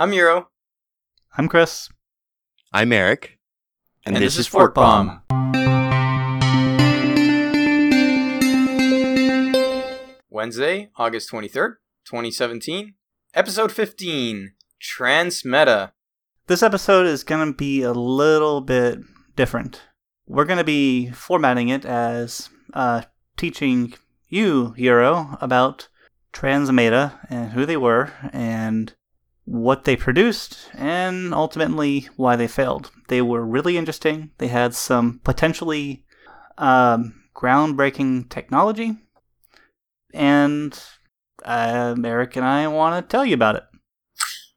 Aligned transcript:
I'm 0.00 0.12
Euro. 0.12 0.48
I'm 1.36 1.48
Chris. 1.48 1.88
I'm 2.72 2.92
Eric. 2.92 3.40
And, 4.06 4.14
and 4.14 4.24
this, 4.24 4.36
this, 4.36 4.42
is 4.42 4.46
Fork 4.46 4.72
Bomb. 4.72 5.22
Wednesday, 10.30 10.90
August 10.94 11.32
23rd, 11.32 11.78
2017. 12.04 12.94
Episode 13.34 13.72
15 13.72 14.52
Transmeta. 14.80 15.90
This 16.46 16.62
episode 16.62 17.08
is 17.08 17.24
going 17.24 17.48
to 17.48 17.56
be 17.56 17.82
a 17.82 17.90
little 17.90 18.60
bit 18.60 19.00
different. 19.34 19.82
We're 20.28 20.44
going 20.44 20.58
to 20.58 20.64
be 20.64 21.10
formatting 21.10 21.70
it 21.70 21.84
as 21.84 22.50
uh, 22.72 23.02
teaching 23.36 23.94
you, 24.28 24.74
Euro, 24.76 25.36
about 25.40 25.88
Transmeta 26.32 27.18
and 27.28 27.50
who 27.50 27.66
they 27.66 27.76
were 27.76 28.12
and 28.32 28.94
what 29.48 29.84
they 29.84 29.96
produced 29.96 30.68
and 30.74 31.32
ultimately 31.32 32.08
why 32.16 32.36
they 32.36 32.46
failed. 32.46 32.90
They 33.08 33.22
were 33.22 33.44
really 33.44 33.78
interesting. 33.78 34.30
They 34.38 34.48
had 34.48 34.74
some 34.74 35.20
potentially 35.24 36.04
um, 36.58 37.22
groundbreaking 37.34 38.28
technology, 38.28 38.96
and 40.12 40.78
uh, 41.44 41.96
Eric 42.04 42.36
and 42.36 42.44
I 42.44 42.66
want 42.68 43.02
to 43.02 43.10
tell 43.10 43.24
you 43.24 43.34
about 43.34 43.56
it. 43.56 43.64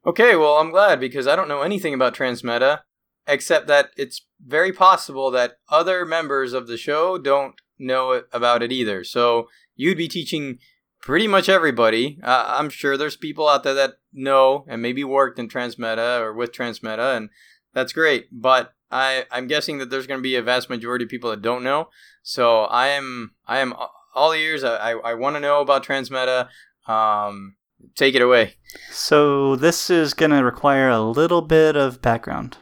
Okay, 0.05 0.35
well, 0.35 0.55
I'm 0.55 0.71
glad 0.71 0.99
because 0.99 1.27
I 1.27 1.35
don't 1.35 1.47
know 1.47 1.61
anything 1.61 1.93
about 1.93 2.15
Transmeta 2.15 2.81
except 3.27 3.67
that 3.67 3.91
it's 3.95 4.25
very 4.45 4.73
possible 4.73 5.31
that 5.31 5.57
other 5.69 6.05
members 6.05 6.53
of 6.53 6.67
the 6.67 6.77
show 6.77 7.17
don't 7.17 7.55
know 7.79 8.23
about 8.33 8.63
it 8.63 8.71
either. 8.71 9.03
So 9.03 9.47
you'd 9.75 9.97
be 9.97 10.07
teaching 10.07 10.57
pretty 11.01 11.27
much 11.27 11.49
everybody. 11.49 12.19
Uh, 12.23 12.45
I'm 12.47 12.69
sure 12.69 12.95
there's 12.95 13.17
people 13.17 13.47
out 13.47 13.63
there 13.63 13.73
that 13.73 13.95
know 14.13 14.65
and 14.67 14.81
maybe 14.81 15.03
worked 15.03 15.39
in 15.39 15.49
Transmeta 15.49 16.21
or 16.21 16.33
with 16.33 16.51
Transmeta, 16.51 17.17
and 17.17 17.29
that's 17.73 17.93
great. 17.93 18.27
But 18.31 18.73
I, 18.91 19.25
I'm 19.31 19.47
guessing 19.47 19.79
that 19.79 19.89
there's 19.89 20.07
going 20.07 20.19
to 20.19 20.23
be 20.23 20.35
a 20.35 20.41
vast 20.41 20.69
majority 20.69 21.05
of 21.05 21.09
people 21.09 21.29
that 21.31 21.41
don't 21.41 21.63
know. 21.63 21.89
So 22.23 22.61
I 22.63 22.87
am 22.87 23.33
I 23.47 23.59
am 23.59 23.73
all 24.13 24.33
ears. 24.33 24.63
I, 24.63 24.91
I 24.91 25.13
want 25.15 25.35
to 25.35 25.39
know 25.39 25.61
about 25.61 25.85
Transmeta. 25.85 26.49
Um, 26.87 27.55
take 27.95 28.15
it 28.15 28.21
away. 28.21 28.55
So 28.91 29.55
this 29.55 29.89
is 29.89 30.13
going 30.13 30.31
to 30.31 30.43
require 30.43 30.89
a 30.89 31.01
little 31.01 31.41
bit 31.41 31.75
of 31.75 32.01
background. 32.01 32.57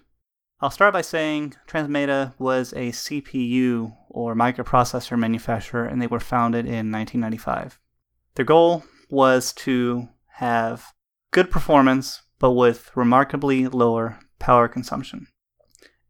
I'll 0.62 0.70
start 0.70 0.94
by 0.94 1.02
saying 1.02 1.56
Transmeta 1.68 2.34
was 2.38 2.74
a 2.74 2.92
CPU 2.92 3.96
or 4.10 4.36
microprocessor 4.36 5.18
manufacturer, 5.18 5.86
and 5.86 6.02
they 6.02 6.08
were 6.08 6.20
founded 6.20 6.66
in 6.66 6.92
1995. 6.92 7.80
Their 8.40 8.46
goal 8.46 8.86
was 9.10 9.52
to 9.66 10.08
have 10.36 10.94
good 11.32 11.52
performance, 11.52 12.22
but 12.40 12.54
with 12.54 12.90
remarkably 12.96 13.68
lower 13.68 14.18
power 14.40 14.70
consumption, 14.70 15.28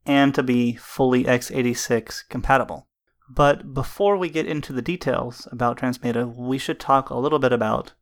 and 0.06 0.36
to 0.36 0.44
be 0.44 0.76
fully 0.76 1.24
x86 1.24 2.30
compatible. 2.30 2.88
But 3.28 3.74
before 3.74 4.16
we 4.16 4.30
get 4.30 4.46
into 4.46 4.72
the 4.72 4.84
details 4.84 5.48
about 5.52 5.80
Transmeta, 5.80 6.32
we 6.32 6.60
should 6.60 6.80
talk 6.80 7.10
a 7.10 7.18
little 7.18 7.40
bit 7.40 7.52
about 7.52 7.94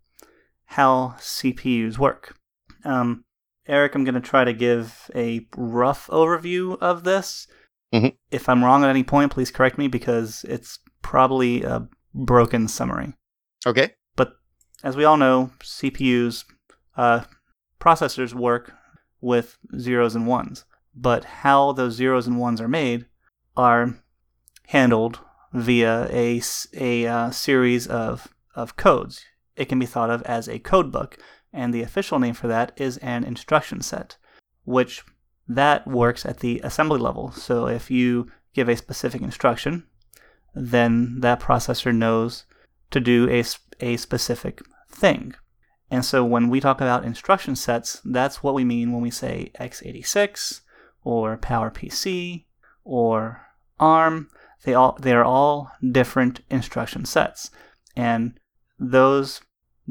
how 0.65 1.15
CPUs 1.19 1.97
work. 1.97 2.37
Um, 2.83 3.23
Eric, 3.65 3.95
I'm 3.95 4.03
going 4.03 4.15
to 4.15 4.19
try 4.19 4.43
to 4.43 4.51
give 4.51 5.09
a 5.15 5.47
rough 5.55 6.07
overview 6.07 6.77
of 6.81 7.05
this. 7.05 7.47
Mm-hmm. 7.93 8.09
If 8.29 8.49
I'm 8.49 8.65
wrong 8.65 8.83
at 8.83 8.89
any 8.89 9.05
point, 9.05 9.31
please 9.31 9.51
correct 9.51 9.77
me 9.77 9.87
because 9.87 10.43
it's 10.49 10.79
probably 11.01 11.63
a 11.63 11.87
broken 12.13 12.67
summary. 12.67 13.13
Okay. 13.65 13.93
As 14.87 14.95
we 14.95 15.03
all 15.03 15.17
know, 15.17 15.51
CPUs, 15.59 16.45
uh, 16.95 17.25
processors 17.77 18.33
work 18.33 18.71
with 19.19 19.57
zeros 19.77 20.15
and 20.15 20.25
ones. 20.25 20.63
But 20.95 21.25
how 21.25 21.73
those 21.73 21.95
zeros 21.95 22.25
and 22.25 22.39
ones 22.39 22.61
are 22.61 22.69
made 22.69 23.05
are 23.57 24.01
handled 24.67 25.19
via 25.51 26.07
a, 26.09 26.41
a 26.73 27.05
uh, 27.05 27.31
series 27.31 27.85
of, 27.85 28.29
of 28.55 28.77
codes. 28.77 29.25
It 29.57 29.65
can 29.65 29.77
be 29.77 29.85
thought 29.85 30.09
of 30.09 30.21
as 30.21 30.47
a 30.47 30.57
code 30.57 30.89
book, 30.89 31.17
and 31.51 31.73
the 31.73 31.81
official 31.81 32.17
name 32.17 32.33
for 32.33 32.47
that 32.47 32.71
is 32.77 32.95
an 32.99 33.25
instruction 33.25 33.81
set, 33.81 34.15
which 34.63 35.03
that 35.49 35.85
works 35.85 36.25
at 36.25 36.39
the 36.39 36.61
assembly 36.63 36.99
level. 37.01 37.33
So 37.33 37.67
if 37.67 37.91
you 37.91 38.31
give 38.53 38.69
a 38.69 38.77
specific 38.77 39.21
instruction, 39.21 39.85
then 40.55 41.19
that 41.19 41.41
processor 41.41 41.93
knows 41.93 42.45
to 42.91 43.01
do 43.01 43.29
a, 43.29 43.43
a 43.81 43.97
specific 43.97 44.61
thing. 44.97 45.35
And 45.89 46.03
so 46.03 46.25
when 46.25 46.49
we 46.49 46.59
talk 46.59 46.81
about 46.81 47.05
instruction 47.05 47.55
sets, 47.55 48.01
that's 48.03 48.43
what 48.43 48.53
we 48.53 48.65
mean 48.65 48.91
when 48.91 49.01
we 49.01 49.11
say 49.11 49.51
x86 49.59 50.61
or 51.03 51.37
PowerPC 51.37 52.45
or 52.83 53.41
ARM. 53.79 54.29
They 54.63 54.73
all 54.73 54.97
they 54.99 55.13
are 55.13 55.23
all 55.23 55.71
different 55.91 56.41
instruction 56.49 57.05
sets. 57.05 57.51
And 57.95 58.39
those 58.77 59.41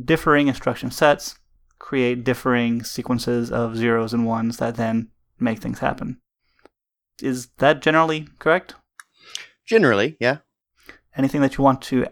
differing 0.03 0.49
instruction 0.49 0.91
sets 0.91 1.39
create 1.79 2.25
differing 2.25 2.83
sequences 2.83 3.51
of 3.51 3.77
zeros 3.77 4.13
and 4.13 4.27
ones 4.27 4.59
that 4.59 4.77
then 4.77 5.09
make 5.39 5.61
things 5.61 5.79
happen. 5.79 6.21
Is 7.23 7.49
that 7.59 7.81
generally 7.81 8.29
correct? 8.39 8.75
Generally, 9.65 10.17
yeah. 10.21 10.39
Anything 11.17 11.41
that 11.41 11.57
you 11.57 11.65
want 11.65 11.81
to 11.83 12.07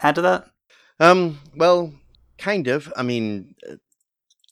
add 0.00 0.16
to 0.16 0.22
that? 0.22 0.50
Um, 0.98 1.38
well, 1.54 1.92
kind 2.38 2.68
of. 2.68 2.92
I 2.96 3.02
mean, 3.02 3.54
uh, 3.68 3.76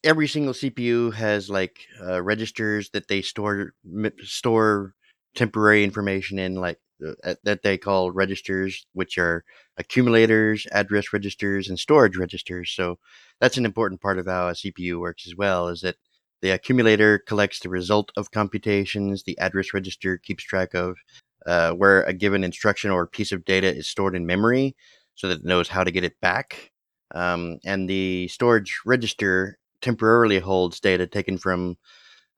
every 0.04 0.28
single 0.28 0.54
CPU 0.54 1.10
has 1.12 1.50
like 1.50 1.80
uh, 2.02 2.22
registers 2.22 2.90
that 2.90 3.08
they 3.08 3.22
store 3.22 3.74
store 4.22 4.94
temporary 5.34 5.84
information 5.84 6.38
in, 6.38 6.54
like 6.56 6.78
uh, 7.24 7.34
that 7.44 7.62
they 7.62 7.78
call 7.78 8.10
registers, 8.10 8.86
which 8.94 9.18
are 9.18 9.44
accumulators, 9.78 10.66
address 10.72 11.12
registers, 11.12 11.68
and 11.68 11.78
storage 11.78 12.16
registers. 12.16 12.70
So 12.72 12.98
that's 13.40 13.58
an 13.58 13.66
important 13.66 14.00
part 14.00 14.18
of 14.18 14.26
how 14.26 14.48
a 14.48 14.54
CPU 14.54 15.00
works 15.00 15.26
as 15.26 15.36
well. 15.36 15.68
Is 15.68 15.82
that 15.82 15.96
the 16.42 16.50
accumulator 16.50 17.18
collects 17.18 17.60
the 17.60 17.68
result 17.68 18.12
of 18.16 18.30
computations. 18.30 19.22
The 19.24 19.38
address 19.38 19.74
register 19.74 20.18
keeps 20.18 20.44
track 20.44 20.74
of 20.74 20.96
uh, 21.46 21.72
where 21.72 22.02
a 22.04 22.12
given 22.12 22.44
instruction 22.44 22.90
or 22.90 23.06
piece 23.06 23.32
of 23.32 23.44
data 23.44 23.74
is 23.74 23.88
stored 23.88 24.16
in 24.16 24.26
memory, 24.26 24.76
so 25.14 25.28
that 25.28 25.40
it 25.40 25.44
knows 25.44 25.68
how 25.68 25.84
to 25.84 25.90
get 25.90 26.04
it 26.04 26.20
back. 26.20 26.72
Um, 27.14 27.58
and 27.64 27.88
the 27.88 28.28
storage 28.28 28.80
register 28.84 29.58
temporarily 29.80 30.38
holds 30.38 30.80
data 30.80 31.06
taken 31.06 31.38
from 31.38 31.76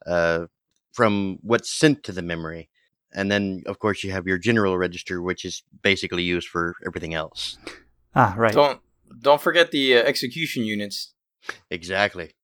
uh, 0.06 0.46
from 0.92 1.38
what's 1.42 1.70
sent 1.70 2.02
to 2.04 2.12
the 2.12 2.22
memory. 2.22 2.68
And 3.14 3.30
then, 3.30 3.62
of 3.66 3.78
course, 3.78 4.04
you 4.04 4.12
have 4.12 4.26
your 4.26 4.38
general 4.38 4.76
register, 4.76 5.22
which 5.22 5.44
is 5.44 5.62
basically 5.82 6.22
used 6.22 6.48
for 6.48 6.74
everything 6.86 7.14
else. 7.14 7.56
Ah, 8.14 8.34
right. 8.36 8.52
Don't 8.52 8.80
don't 9.20 9.40
forget 9.40 9.70
the 9.70 9.96
uh, 9.96 10.02
execution 10.02 10.64
units. 10.64 11.14
Exactly. 11.70 12.34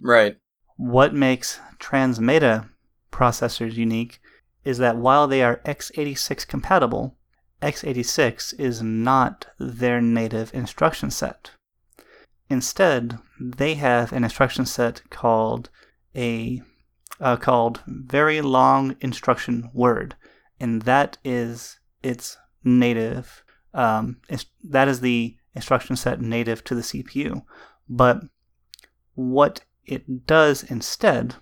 Right. 0.00 0.36
What 0.76 1.14
makes 1.14 1.60
Transmeta 1.78 2.68
processors 3.10 3.74
unique 3.74 4.20
is 4.64 4.78
that 4.78 4.96
while 4.96 5.26
they 5.26 5.42
are 5.42 5.60
x86 5.64 6.46
compatible, 6.46 7.16
x86 7.62 8.58
is 8.58 8.82
not 8.82 9.46
their 9.58 10.00
native 10.00 10.52
instruction 10.54 11.10
set. 11.10 11.52
Instead, 12.50 13.18
they 13.40 13.74
have 13.74 14.12
an 14.12 14.24
instruction 14.24 14.66
set 14.66 15.02
called 15.10 15.70
a 16.14 16.62
uh, 17.20 17.36
called 17.36 17.82
very 17.86 18.40
long 18.40 18.96
instruction 19.00 19.70
word, 19.72 20.16
and 20.60 20.82
that 20.82 21.16
is 21.24 21.78
its 22.02 22.36
native. 22.62 23.42
Um, 23.72 24.18
that 24.62 24.88
is 24.88 25.00
the 25.00 25.36
instruction 25.54 25.96
set 25.96 26.20
native 26.20 26.62
to 26.64 26.74
the 26.74 26.82
CPU. 26.82 27.44
But 27.88 28.20
what 29.14 29.64
it 29.84 30.26
does 30.26 30.62
instead 30.64 31.36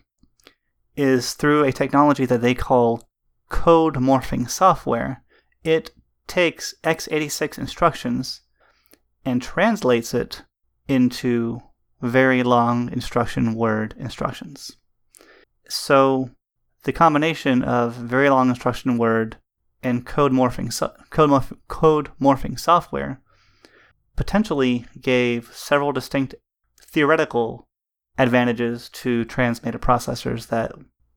is 0.97 1.35
through 1.35 1.65
a 1.65 1.73
technology 1.73 2.26
that 2.26 2.43
they 2.43 2.55
call 2.55 3.09
code 3.49 3.97
morphing 3.97 4.49
software, 4.49 5.23
it 5.65 5.91
takes 6.26 6.75
x86 6.85 7.59
instructions 7.59 8.43
and 9.25 9.43
translates 9.43 10.15
it 10.15 10.43
into 10.88 11.62
very 12.00 12.43
long 12.43 12.90
instruction 12.93 13.55
word 13.55 13.94
instructions. 13.99 14.76
So 15.69 16.31
the 16.84 16.93
combination 16.93 17.62
of 17.62 17.94
very 17.94 18.29
long 18.29 18.49
instruction 18.49 18.99
word 18.99 19.37
and 19.82 20.06
code 20.06 20.32
morphing 20.32 20.73
so- 20.73 20.93
code, 21.11 21.31
morph- 21.31 21.56
code 21.69 22.11
morphing 22.20 22.58
software 22.58 23.20
potentially 24.17 24.87
gave 25.00 25.55
several 25.55 25.93
distinct 25.93 26.34
theoretical 26.81 27.69
advantages 28.19 28.88
to 28.90 29.25
Transmeta 29.25 29.78
processors 29.78 30.49
that 30.49 30.73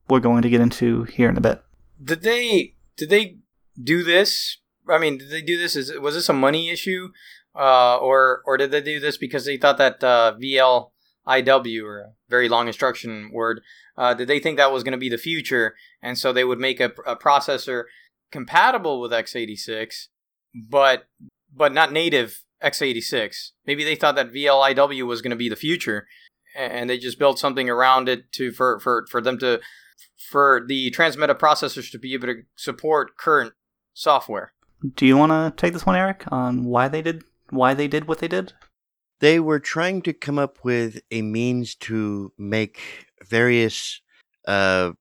we're 0.08 0.20
going 0.20 0.42
to 0.42 0.50
get 0.50 0.60
into 0.60 1.04
here 1.04 1.28
in 1.28 1.36
a 1.36 1.40
bit. 1.40 1.62
Did 2.02 2.22
they 2.22 2.74
did 2.96 3.10
they 3.10 3.38
do 3.82 4.02
this? 4.02 4.58
I 4.88 4.98
mean, 4.98 5.18
did 5.18 5.30
they 5.30 5.42
do 5.42 5.58
this? 5.58 5.76
Is 5.76 5.92
was 5.98 6.14
this 6.14 6.28
a 6.28 6.32
money 6.32 6.70
issue, 6.70 7.10
uh, 7.56 7.96
or 7.96 8.42
or 8.46 8.56
did 8.56 8.70
they 8.70 8.82
do 8.82 9.00
this 9.00 9.16
because 9.16 9.44
they 9.44 9.56
thought 9.56 9.78
that 9.78 10.02
uh, 10.04 10.34
VL 10.40 10.90
IW 11.26 11.84
or 11.84 12.00
a 12.00 12.12
very 12.28 12.48
long 12.48 12.66
instruction 12.66 13.30
word. 13.32 13.60
Uh, 13.96 14.14
did 14.14 14.28
they 14.28 14.38
think 14.38 14.56
that 14.56 14.72
was 14.72 14.84
going 14.84 14.92
to 14.92 14.98
be 14.98 15.08
the 15.08 15.18
future, 15.18 15.74
and 16.02 16.18
so 16.18 16.32
they 16.32 16.44
would 16.44 16.58
make 16.58 16.80
a, 16.80 16.92
a 17.06 17.16
processor 17.16 17.84
compatible 18.30 19.00
with 19.00 19.12
x86, 19.12 20.08
but 20.54 21.06
but 21.54 21.72
not 21.72 21.92
native 21.92 22.44
x86. 22.62 23.50
Maybe 23.66 23.84
they 23.84 23.96
thought 23.96 24.14
that 24.16 24.32
VLIW 24.32 25.06
was 25.06 25.22
going 25.22 25.30
to 25.30 25.36
be 25.36 25.48
the 25.48 25.56
future, 25.56 26.06
and 26.56 26.88
they 26.88 26.98
just 26.98 27.18
built 27.18 27.38
something 27.38 27.68
around 27.68 28.08
it 28.08 28.30
to 28.32 28.52
for 28.52 28.78
for 28.78 29.06
for 29.10 29.20
them 29.20 29.38
to 29.38 29.60
for 30.30 30.62
the 30.66 30.90
transmeta 30.90 31.34
processors 31.34 31.90
to 31.90 31.98
be 31.98 32.14
able 32.14 32.28
to 32.28 32.42
support 32.56 33.16
current 33.16 33.54
software. 33.94 34.52
Do 34.94 35.06
you 35.06 35.16
want 35.16 35.32
to 35.32 35.52
take 35.60 35.72
this 35.72 35.86
one, 35.86 35.96
Eric, 35.96 36.24
on 36.30 36.64
why 36.64 36.88
they 36.88 37.02
did 37.02 37.24
why 37.50 37.74
they 37.74 37.88
did 37.88 38.08
what 38.08 38.18
they 38.18 38.28
did? 38.28 38.52
They 39.20 39.40
were 39.40 39.60
trying 39.60 40.02
to 40.02 40.12
come 40.12 40.38
up 40.38 40.58
with 40.62 41.00
a 41.10 41.22
means 41.22 41.74
to 41.76 42.32
make 42.36 43.06
various 43.24 44.00
uh, 44.46 44.92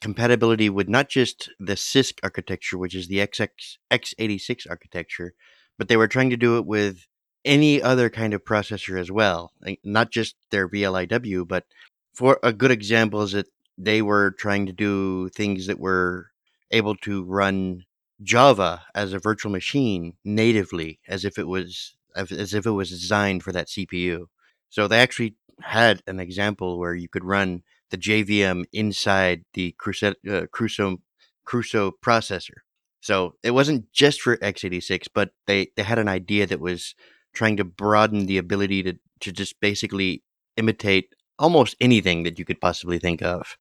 compatibility 0.00 0.68
with 0.68 0.88
not 0.88 1.08
just 1.08 1.50
the 1.60 1.74
CISC 1.74 2.18
architecture, 2.22 2.78
which 2.78 2.94
is 2.94 3.08
the 3.08 3.18
XX, 3.18 3.48
x86 3.90 4.68
architecture, 4.68 5.34
but 5.78 5.88
they 5.88 5.96
were 5.96 6.08
trying 6.08 6.30
to 6.30 6.36
do 6.36 6.58
it 6.58 6.66
with 6.66 7.06
any 7.44 7.80
other 7.80 8.10
kind 8.10 8.34
of 8.34 8.44
processor 8.44 8.98
as 8.98 9.10
well, 9.10 9.52
not 9.84 10.10
just 10.10 10.36
their 10.50 10.68
VLIW, 10.68 11.46
but 11.46 11.64
for 12.12 12.38
a 12.42 12.52
good 12.52 12.70
example 12.70 13.22
is 13.22 13.32
that 13.32 13.46
they 13.78 14.02
were 14.02 14.32
trying 14.32 14.66
to 14.66 14.72
do 14.72 15.28
things 15.30 15.66
that 15.66 15.78
were 15.78 16.30
able 16.70 16.96
to 16.96 17.24
run 17.24 17.84
Java 18.22 18.82
as 18.94 19.12
a 19.12 19.18
virtual 19.18 19.52
machine 19.52 20.14
natively, 20.24 21.00
as 21.08 21.24
if 21.24 21.38
it 21.38 21.48
was 21.48 21.94
as 22.16 22.54
if 22.54 22.66
it 22.66 22.70
was 22.70 22.90
designed 22.90 23.42
for 23.42 23.52
that 23.52 23.68
CPU. 23.68 24.26
So 24.68 24.88
they 24.88 24.98
actually 24.98 25.36
had 25.62 26.02
an 26.06 26.20
example 26.20 26.78
where 26.78 26.94
you 26.94 27.08
could 27.08 27.24
run 27.24 27.62
the 27.90 27.98
JVM 27.98 28.64
inside 28.72 29.44
the 29.54 29.74
Crusoe, 29.78 30.14
uh, 30.28 30.46
Crusoe, 30.52 30.98
Crusoe 31.44 31.92
processor. 32.04 32.58
So 33.00 33.34
it 33.42 33.52
wasn't 33.52 33.92
just 33.92 34.20
for 34.20 34.36
x86, 34.38 35.06
but 35.14 35.30
they, 35.46 35.68
they 35.76 35.82
had 35.82 35.98
an 35.98 36.08
idea 36.08 36.46
that 36.46 36.60
was 36.60 36.94
trying 37.32 37.56
to 37.56 37.64
broaden 37.64 38.26
the 38.26 38.38
ability 38.38 38.82
to, 38.84 38.98
to 39.20 39.32
just 39.32 39.60
basically 39.60 40.22
imitate 40.56 41.14
almost 41.38 41.76
anything 41.80 42.22
that 42.24 42.38
you 42.38 42.44
could 42.44 42.60
possibly 42.60 42.98
think 42.98 43.22
of. 43.22 43.56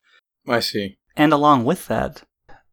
I 0.47 0.59
see. 0.59 0.97
And 1.15 1.33
along 1.33 1.65
with 1.65 1.87
that, 1.87 2.23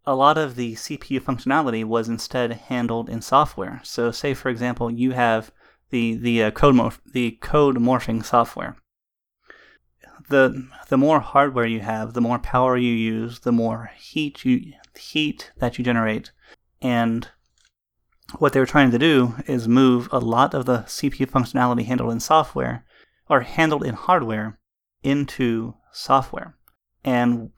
a 0.06 0.14
lot 0.14 0.38
of 0.38 0.54
the 0.54 0.74
CPU 0.74 1.20
functionality 1.20 1.84
was 1.84 2.08
instead 2.08 2.52
handled 2.52 3.08
in 3.08 3.20
software. 3.20 3.80
So, 3.82 4.10
say 4.10 4.34
for 4.34 4.48
example, 4.48 4.90
you 4.90 5.12
have 5.12 5.50
the 5.90 6.14
the 6.16 6.44
uh, 6.44 6.50
code 6.50 6.74
morph- 6.74 7.00
the 7.12 7.32
code 7.42 7.76
morphing 7.76 8.24
software. 8.24 8.76
The 10.28 10.68
the 10.88 10.96
more 10.96 11.20
hardware 11.20 11.66
you 11.66 11.80
have, 11.80 12.14
the 12.14 12.20
more 12.20 12.38
power 12.38 12.76
you 12.76 12.92
use, 12.92 13.40
the 13.40 13.52
more 13.52 13.90
heat 13.96 14.44
you 14.44 14.72
heat 14.96 15.52
that 15.58 15.78
you 15.78 15.84
generate, 15.84 16.32
and 16.80 17.28
what 18.38 18.52
they 18.52 18.60
were 18.60 18.66
trying 18.66 18.90
to 18.90 18.98
do 18.98 19.34
is 19.46 19.68
move 19.68 20.08
a 20.10 20.18
lot 20.18 20.52
of 20.52 20.66
the 20.66 20.78
CPU 20.78 21.30
functionality 21.30 21.84
handled 21.84 22.12
in 22.12 22.20
software 22.20 22.84
or 23.28 23.40
handled 23.40 23.84
in 23.84 23.94
hardware 23.94 24.58
into 25.02 25.74
software. 25.92 26.56
And 27.04 27.50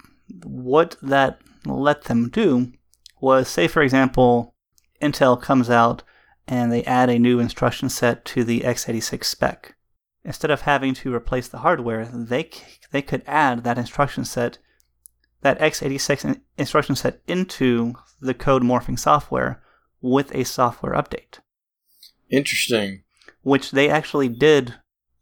what 0.44 0.96
that 1.00 1.40
let 1.68 2.04
them 2.04 2.28
do 2.28 2.72
was, 3.20 3.48
say, 3.48 3.68
for 3.68 3.82
example, 3.82 4.54
Intel 5.02 5.40
comes 5.40 5.70
out 5.70 6.02
and 6.46 6.72
they 6.72 6.84
add 6.84 7.10
a 7.10 7.18
new 7.18 7.38
instruction 7.38 7.88
set 7.88 8.24
to 8.24 8.44
the 8.44 8.60
x86 8.60 9.24
spec. 9.24 9.76
Instead 10.24 10.50
of 10.50 10.62
having 10.62 10.94
to 10.94 11.14
replace 11.14 11.48
the 11.48 11.58
hardware, 11.58 12.06
they, 12.06 12.50
they 12.90 13.02
could 13.02 13.22
add 13.26 13.64
that 13.64 13.78
instruction 13.78 14.24
set, 14.24 14.58
that 15.42 15.58
x86 15.60 16.40
instruction 16.56 16.96
set 16.96 17.20
into 17.26 17.94
the 18.20 18.34
code 18.34 18.62
morphing 18.62 18.98
software 18.98 19.62
with 20.00 20.34
a 20.34 20.44
software 20.44 20.94
update. 20.94 21.38
Interesting. 22.30 23.02
Which 23.42 23.70
they 23.70 23.88
actually 23.88 24.28
did 24.28 24.74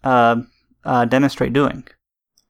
uh, 0.03 0.43
uh, 0.85 1.05
demonstrate 1.05 1.53
doing. 1.53 1.87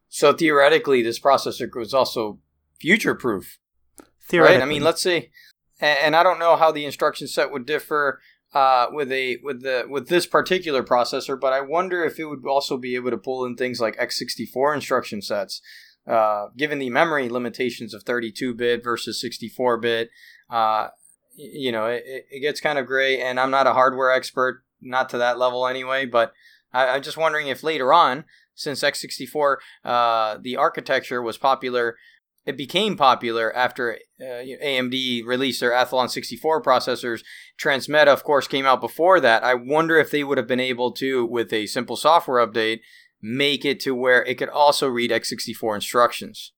So 0.07 0.33
theoretically, 0.33 1.01
this 1.01 1.19
processor 1.19 1.67
was 1.75 1.93
also 1.93 2.39
future 2.79 3.15
proof. 3.15 3.59
Theoretically. 4.27 4.57
Right? 4.57 4.63
I 4.63 4.69
mean, 4.69 4.83
let's 4.83 5.01
see. 5.01 5.29
and 5.79 6.15
I 6.15 6.23
don't 6.23 6.39
know 6.39 6.55
how 6.55 6.71
the 6.71 6.85
instruction 6.85 7.27
set 7.27 7.51
would 7.51 7.65
differ 7.65 8.19
uh, 8.53 8.87
with 8.91 9.11
a 9.11 9.37
with 9.43 9.61
the 9.61 9.85
with 9.89 10.07
this 10.07 10.25
particular 10.25 10.83
processor, 10.83 11.39
but 11.39 11.53
I 11.53 11.61
wonder 11.61 12.03
if 12.03 12.19
it 12.19 12.25
would 12.25 12.45
also 12.45 12.77
be 12.77 12.95
able 12.95 13.11
to 13.11 13.17
pull 13.17 13.45
in 13.45 13.55
things 13.55 13.79
like 13.79 13.97
x64 13.97 14.75
instruction 14.75 15.21
sets. 15.21 15.61
Uh, 16.07 16.47
given 16.55 16.79
the 16.79 16.89
memory 16.89 17.27
limitations 17.27 17.93
of 17.93 18.05
32-bit 18.05 18.81
versus 18.81 19.21
64-bit, 19.21 20.09
uh, 20.49 20.87
you 21.35 21.69
know, 21.69 21.87
it, 21.87 22.03
it 22.31 22.39
gets 22.39 22.61
kind 22.61 22.79
of 22.79 22.85
gray. 22.85 23.19
And 23.19 23.37
I'm 23.37 23.51
not 23.51 23.67
a 23.67 23.73
hardware 23.73 24.09
expert, 24.09 24.63
not 24.81 25.09
to 25.09 25.17
that 25.17 25.37
level 25.37 25.67
anyway. 25.67 26.05
But 26.05 26.31
I, 26.71 26.95
am 26.95 27.01
just 27.01 27.17
wondering 27.17 27.47
if 27.47 27.61
later 27.61 27.91
on, 27.91 28.23
since 28.55 28.83
x64, 28.83 29.57
uh, 29.83 30.37
the 30.41 30.55
architecture 30.55 31.21
was 31.21 31.37
popular 31.37 31.97
it 32.47 32.55
became 32.55 32.95
popular 32.95 33.53
after 33.53 33.99
uh, 34.21 34.23
AMD 34.23 35.25
released 35.25 35.59
their 35.59 35.71
Athlon 35.71 36.09
64 36.09 36.63
processors. 36.63 37.21
Transmeta, 37.61 38.07
of 38.07 38.23
course, 38.23 38.47
came 38.47 38.65
out 38.65 38.79
before 38.79 39.19
that. 39.19 39.43
I 39.43 39.53
wonder 39.53 39.97
if 39.97 40.11
they 40.11 40.23
would 40.23 40.37
have 40.37 40.47
been 40.47 40.61
able 40.61 40.93
to, 40.93 41.25
with 41.25 41.51
a 41.51 41.67
simple 41.67 41.97
software 41.97 42.45
update, 42.45 42.79
make 43.21 43.65
it 43.65 43.81
to 43.81 43.93
where 43.93 44.23
it 44.23 44.35
could 44.35 44.47
also 44.47 44.87
read 44.87 45.11
x64 45.11 45.75
instructions. 45.75 46.53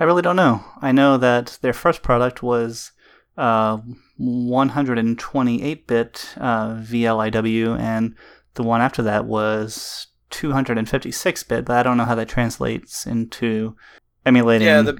I 0.00 0.04
really 0.04 0.22
don't 0.22 0.36
know. 0.36 0.64
I 0.80 0.90
know 0.90 1.18
that 1.18 1.58
their 1.60 1.74
first 1.74 2.02
product 2.02 2.42
was 2.42 2.92
uh, 3.36 3.78
128 4.16 5.86
bit 5.86 6.34
uh, 6.38 6.76
VLIW, 6.76 7.78
and 7.78 8.14
the 8.54 8.62
one 8.62 8.80
after 8.80 9.02
that 9.02 9.26
was 9.26 10.06
256 10.30 11.42
bit, 11.42 11.66
but 11.66 11.76
I 11.76 11.82
don't 11.82 11.98
know 11.98 12.06
how 12.06 12.14
that 12.14 12.28
translates 12.28 13.06
into 13.06 13.76
emulating. 14.26 14.66
Yeah, 14.66 14.82
the 14.82 14.98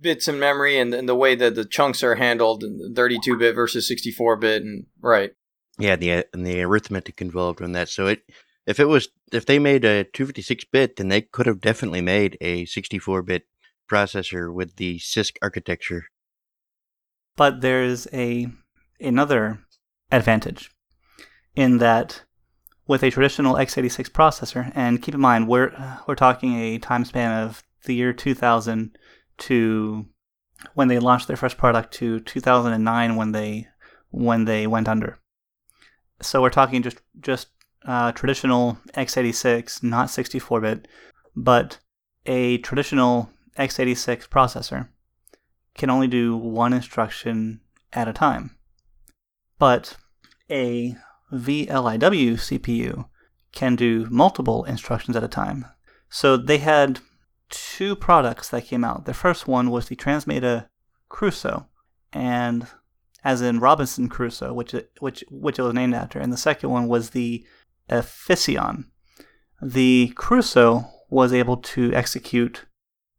bits 0.00 0.28
in 0.28 0.38
memory 0.38 0.78
and, 0.78 0.92
and 0.92 1.08
the 1.08 1.14
way 1.14 1.34
that 1.34 1.54
the 1.54 1.64
chunks 1.64 2.02
are 2.02 2.16
handled, 2.16 2.64
32 2.94 3.38
bit 3.38 3.54
versus 3.54 3.86
64 3.88 4.36
bit, 4.36 4.62
and 4.62 4.86
right. 5.00 5.32
Yeah, 5.78 5.96
the 5.96 6.26
and 6.32 6.46
the 6.46 6.62
arithmetic 6.62 7.20
involved 7.20 7.60
in 7.60 7.72
that. 7.72 7.88
So 7.88 8.06
it, 8.06 8.22
if 8.66 8.78
it 8.78 8.86
was, 8.86 9.08
if 9.32 9.46
they 9.46 9.58
made 9.58 9.84
a 9.84 10.04
256 10.04 10.64
bit, 10.66 10.96
then 10.96 11.08
they 11.08 11.22
could 11.22 11.46
have 11.46 11.60
definitely 11.60 12.02
made 12.02 12.36
a 12.40 12.66
64 12.66 13.22
bit 13.22 13.46
processor 13.90 14.52
with 14.52 14.76
the 14.76 14.98
CISC 14.98 15.36
architecture. 15.40 16.04
But 17.36 17.60
there's 17.62 18.06
a 18.12 18.48
another 19.00 19.60
advantage 20.10 20.70
in 21.56 21.78
that 21.78 22.22
with 22.86 23.02
a 23.02 23.10
traditional 23.10 23.54
x86 23.54 24.10
processor, 24.10 24.70
and 24.74 25.02
keep 25.02 25.14
in 25.14 25.20
mind 25.20 25.48
we're 25.48 25.72
we're 26.06 26.14
talking 26.14 26.54
a 26.56 26.78
time 26.78 27.04
span 27.04 27.32
of 27.42 27.62
the 27.84 27.94
year 27.94 28.12
2000 28.12 28.96
to 29.38 30.06
when 30.74 30.88
they 30.88 30.98
launched 30.98 31.28
their 31.28 31.36
first 31.36 31.56
product 31.56 31.92
to 31.94 32.20
2009 32.20 33.16
when 33.16 33.32
they 33.32 33.68
when 34.10 34.44
they 34.44 34.66
went 34.66 34.88
under. 34.88 35.18
So 36.20 36.40
we're 36.40 36.50
talking 36.50 36.82
just 36.82 36.98
just 37.20 37.48
uh, 37.84 38.12
traditional 38.12 38.78
x86, 38.94 39.82
not 39.82 40.06
64-bit, 40.06 40.86
but 41.34 41.78
a 42.26 42.58
traditional 42.58 43.30
x86 43.58 44.28
processor 44.28 44.88
can 45.74 45.90
only 45.90 46.06
do 46.06 46.36
one 46.36 46.72
instruction 46.72 47.60
at 47.92 48.06
a 48.06 48.12
time. 48.12 48.56
But 49.58 49.96
a 50.50 50.96
VLIW 51.32 52.34
CPU 52.34 53.06
can 53.52 53.74
do 53.74 54.06
multiple 54.10 54.64
instructions 54.64 55.16
at 55.16 55.24
a 55.24 55.28
time. 55.28 55.66
So 56.08 56.36
they 56.36 56.58
had 56.58 57.00
two 57.52 57.94
products 57.94 58.48
that 58.48 58.64
came 58.64 58.82
out. 58.82 59.04
The 59.04 59.14
first 59.14 59.46
one 59.46 59.70
was 59.70 59.86
the 59.86 59.96
Transmeta 59.96 60.68
Crusoe, 61.08 61.68
and 62.12 62.66
as 63.22 63.40
in 63.40 63.60
Robinson 63.60 64.08
Crusoe, 64.08 64.52
which 64.52 64.74
it, 64.74 64.90
which 64.98 65.22
which 65.30 65.58
it 65.58 65.62
was 65.62 65.74
named 65.74 65.94
after, 65.94 66.18
and 66.18 66.32
the 66.32 66.36
second 66.36 66.70
one 66.70 66.88
was 66.88 67.10
the 67.10 67.44
Efficeon. 67.88 68.86
The 69.60 70.12
Crusoe 70.16 70.86
was 71.08 71.32
able 71.32 71.58
to 71.58 71.92
execute 71.92 72.64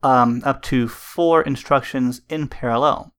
um, 0.02 0.42
up 0.44 0.62
to 0.64 0.88
four 0.88 1.42
instructions 1.44 2.22
in 2.28 2.48
parallel. 2.48 3.14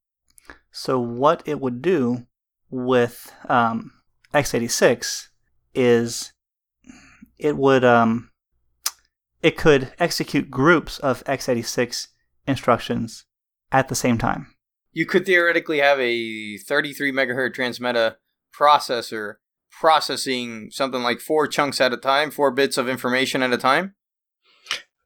So 0.71 0.99
what 0.99 1.43
it 1.47 1.61
would 1.61 1.81
do 1.81 2.27
with 2.69 3.33
um, 3.49 3.93
x86 4.35 5.29
is 5.75 6.33
it 7.39 7.57
would 7.57 7.85
um, 7.85 8.31
it 9.45 9.59
could 9.59 9.93
execute 9.99 10.51
groups 10.51 10.99
of 11.01 11.23
x86 11.25 12.09
instructions 12.49 13.27
at 13.71 13.89
the 13.89 13.95
same 13.95 14.17
time. 14.17 14.55
You 14.91 15.05
could 15.05 15.27
theoretically 15.27 15.81
have 15.81 16.01
a 16.01 16.57
33 16.57 17.13
megahertz 17.13 17.55
transmeta 17.55 18.17
processor 18.59 19.35
processing 19.71 20.71
something 20.71 21.03
like 21.03 21.21
four 21.21 21.47
chunks 21.47 21.81
at 21.81 21.93
a 21.93 21.97
time, 21.99 22.31
four 22.31 22.53
bits 22.53 22.79
of 22.79 22.89
information 22.89 23.43
at 23.43 23.53
a 23.53 23.59
time. 23.59 23.95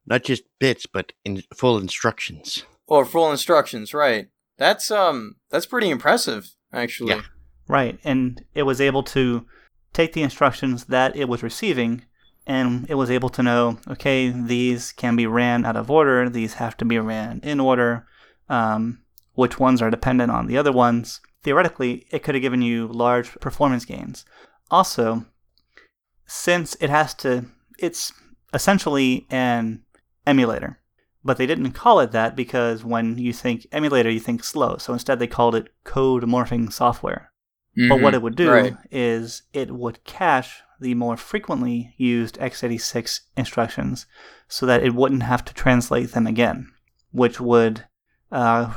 not 0.07 0.23
just 0.23 0.45
bits, 0.61 0.87
but 0.87 1.13
in 1.25 1.43
full 1.55 1.77
instructions. 1.77 2.65
Or 2.87 3.05
full 3.05 3.33
instructions, 3.33 3.93
right? 3.93 4.29
That's 4.57 4.91
um 4.91 5.37
that's 5.51 5.67
pretty 5.67 5.91
impressive, 5.91 6.55
actually. 6.73 7.15
Yeah. 7.15 7.23
Right, 7.67 7.99
and 8.05 8.45
it 8.55 8.63
was 8.63 8.81
able 8.81 9.03
to 9.05 9.47
take 9.93 10.13
the 10.13 10.23
instructions 10.23 10.85
that 10.85 11.17
it 11.17 11.29
was 11.29 11.43
receiving 11.43 12.05
and 12.49 12.87
it 12.89 12.95
was 12.95 13.11
able 13.11 13.29
to 13.29 13.43
know 13.43 13.79
okay, 13.87 14.31
these 14.31 14.93
can 14.93 15.15
be 15.15 15.27
ran 15.27 15.65
out 15.65 15.77
of 15.77 15.91
order, 15.91 16.29
these 16.29 16.55
have 16.55 16.77
to 16.79 16.85
be 16.85 16.99
ran 16.99 17.41
in 17.45 17.61
order, 17.61 18.07
um, 18.49 19.01
which 19.35 19.61
ones 19.61 19.81
are 19.81 19.91
dependent 19.91 20.33
on 20.33 20.47
the 20.47 20.57
other 20.59 20.73
ones. 20.73 21.21
Theoretically, 21.45 22.07
it 22.11 22.23
could 22.25 22.35
have 22.35 22.43
given 22.43 22.63
you 22.63 22.89
large 22.89 23.33
performance 23.41 23.85
gains. 23.85 24.25
Also, 24.71 25.25
since 26.27 26.77
it 26.81 26.91
has 26.91 27.15
to, 27.15 27.45
it's 27.79 28.13
essentially 28.53 29.27
an 29.31 29.83
emulator. 30.27 30.81
But 31.25 31.37
they 31.37 31.47
didn't 31.47 31.73
call 31.73 32.01
it 32.01 32.13
that 32.13 32.37
because 32.37 32.85
when 32.85 33.19
you 33.19 33.33
think 33.33 33.67
emulator, 33.73 34.11
you 34.11 34.21
think 34.21 34.43
slow. 34.45 34.77
So 34.79 34.93
instead, 34.93 35.19
they 35.19 35.27
called 35.27 35.55
it 35.55 35.69
code 35.85 36.25
morphing 36.25 36.73
software. 36.73 37.33
But 37.89 38.01
what 38.01 38.13
Mhm. 38.13 38.17
it 38.17 38.23
would 38.23 38.37
do 38.37 38.51
Right. 38.51 38.77
is 38.91 39.43
it 39.53 39.71
would 39.71 40.03
cache 40.05 40.63
the 40.81 40.95
more 40.95 41.17
frequently 41.17 41.95
used 41.97 42.39
x86 42.39 43.21
instructions 43.37 44.07
so 44.49 44.65
that 44.67 44.83
it 44.83 44.95
wouldn't 44.95 45.23
have 45.23 45.45
to 45.45 45.55
translate 45.55 46.13
them 46.13 46.27
again, 46.27 46.73
which 47.11 47.41
would 47.41 47.85
uh, 48.31 48.75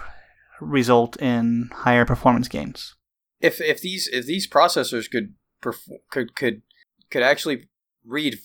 result 0.59 1.15
in 1.17 1.69
higher 1.73 2.05
performance 2.05 2.47
gains. 2.47 2.95
if 3.39 3.59
if 3.61 3.81
these 3.81 4.07
if 4.11 4.25
these 4.25 4.47
processors 4.47 5.09
could 5.09 5.33
perf- 5.61 5.99
could 6.09 6.35
could 6.35 6.61
could 7.09 7.23
actually 7.23 7.69
read 8.05 8.39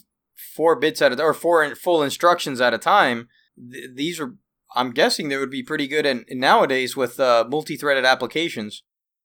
four 0.55 0.77
bits 0.77 1.01
at 1.01 1.13
a 1.13 1.23
or 1.23 1.35
four 1.35 1.63
in- 1.65 1.75
full 1.75 2.03
instructions 2.03 2.61
at 2.61 2.75
a 2.75 2.79
time, 2.79 3.29
th- 3.73 3.91
these 3.95 4.21
are 4.21 4.35
I'm 4.75 4.91
guessing 4.91 5.29
they 5.29 5.39
would 5.39 5.51
be 5.51 5.63
pretty 5.63 5.87
good. 5.87 6.05
And 6.05 6.25
nowadays 6.31 6.97
with 6.97 7.19
uh, 7.19 7.47
multi-threaded 7.49 8.05
applications, 8.05 8.83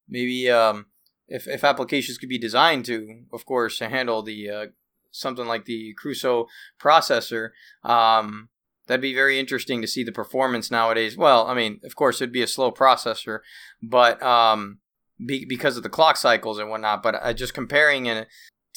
maybe 0.08 0.50
um, 0.50 0.86
if 1.32 1.46
if 1.46 1.64
applications 1.64 2.18
could 2.18 2.28
be 2.28 2.38
designed 2.38 2.84
to, 2.86 3.24
of 3.32 3.44
course, 3.44 3.78
to 3.78 3.88
handle 3.88 4.22
the 4.22 4.50
uh, 4.50 4.66
something 5.10 5.46
like 5.46 5.64
the 5.64 5.94
Crusoe 5.94 6.46
processor. 6.80 7.50
Um, 7.84 8.48
That'd 8.86 9.00
be 9.00 9.14
very 9.14 9.38
interesting 9.38 9.80
to 9.80 9.86
see 9.86 10.02
the 10.02 10.12
performance 10.12 10.70
nowadays. 10.70 11.16
Well, 11.16 11.46
I 11.46 11.54
mean, 11.54 11.80
of 11.84 11.94
course, 11.94 12.20
it'd 12.20 12.32
be 12.32 12.42
a 12.42 12.48
slow 12.48 12.72
processor, 12.72 13.38
but 13.80 14.20
um, 14.22 14.80
be, 15.24 15.44
because 15.44 15.76
of 15.76 15.84
the 15.84 15.88
clock 15.88 16.16
cycles 16.16 16.58
and 16.58 16.68
whatnot. 16.68 17.02
But 17.02 17.14
uh, 17.14 17.32
just 17.32 17.54
comparing 17.54 18.06
it 18.06 18.26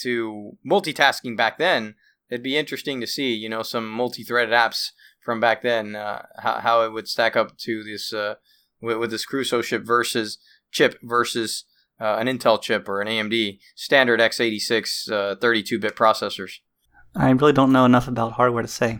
to 0.01 0.57
multitasking 0.63 1.35
back 1.35 1.57
then, 1.57 1.95
it'd 2.29 2.43
be 2.43 2.55
interesting 2.55 3.01
to 3.01 3.07
see, 3.07 3.33
you 3.33 3.49
know, 3.49 3.63
some 3.63 3.89
multi-threaded 3.89 4.53
apps 4.53 4.91
from 5.23 5.39
back 5.39 5.63
then, 5.63 5.95
uh, 5.95 6.27
how, 6.37 6.59
how 6.59 6.81
it 6.83 6.93
would 6.93 7.07
stack 7.07 7.35
up 7.35 7.57
to 7.57 7.83
this 7.83 8.13
uh, 8.13 8.35
with, 8.79 8.97
with 8.97 9.09
this 9.09 9.25
Crusoe 9.25 9.63
chip 9.63 9.83
versus 9.83 10.37
chip 10.71 10.99
versus 11.01 11.65
uh, 11.99 12.15
an 12.15 12.27
Intel 12.27 12.61
chip 12.61 12.87
or 12.89 13.01
an 13.01 13.07
AMD 13.07 13.59
standard 13.75 14.19
x86 14.19 15.11
uh, 15.11 15.35
32-bit 15.35 15.95
processors. 15.95 16.59
I 17.15 17.29
really 17.31 17.53
don't 17.53 17.71
know 17.71 17.85
enough 17.85 18.07
about 18.07 18.33
hardware 18.33 18.63
to 18.63 18.67
say. 18.67 18.99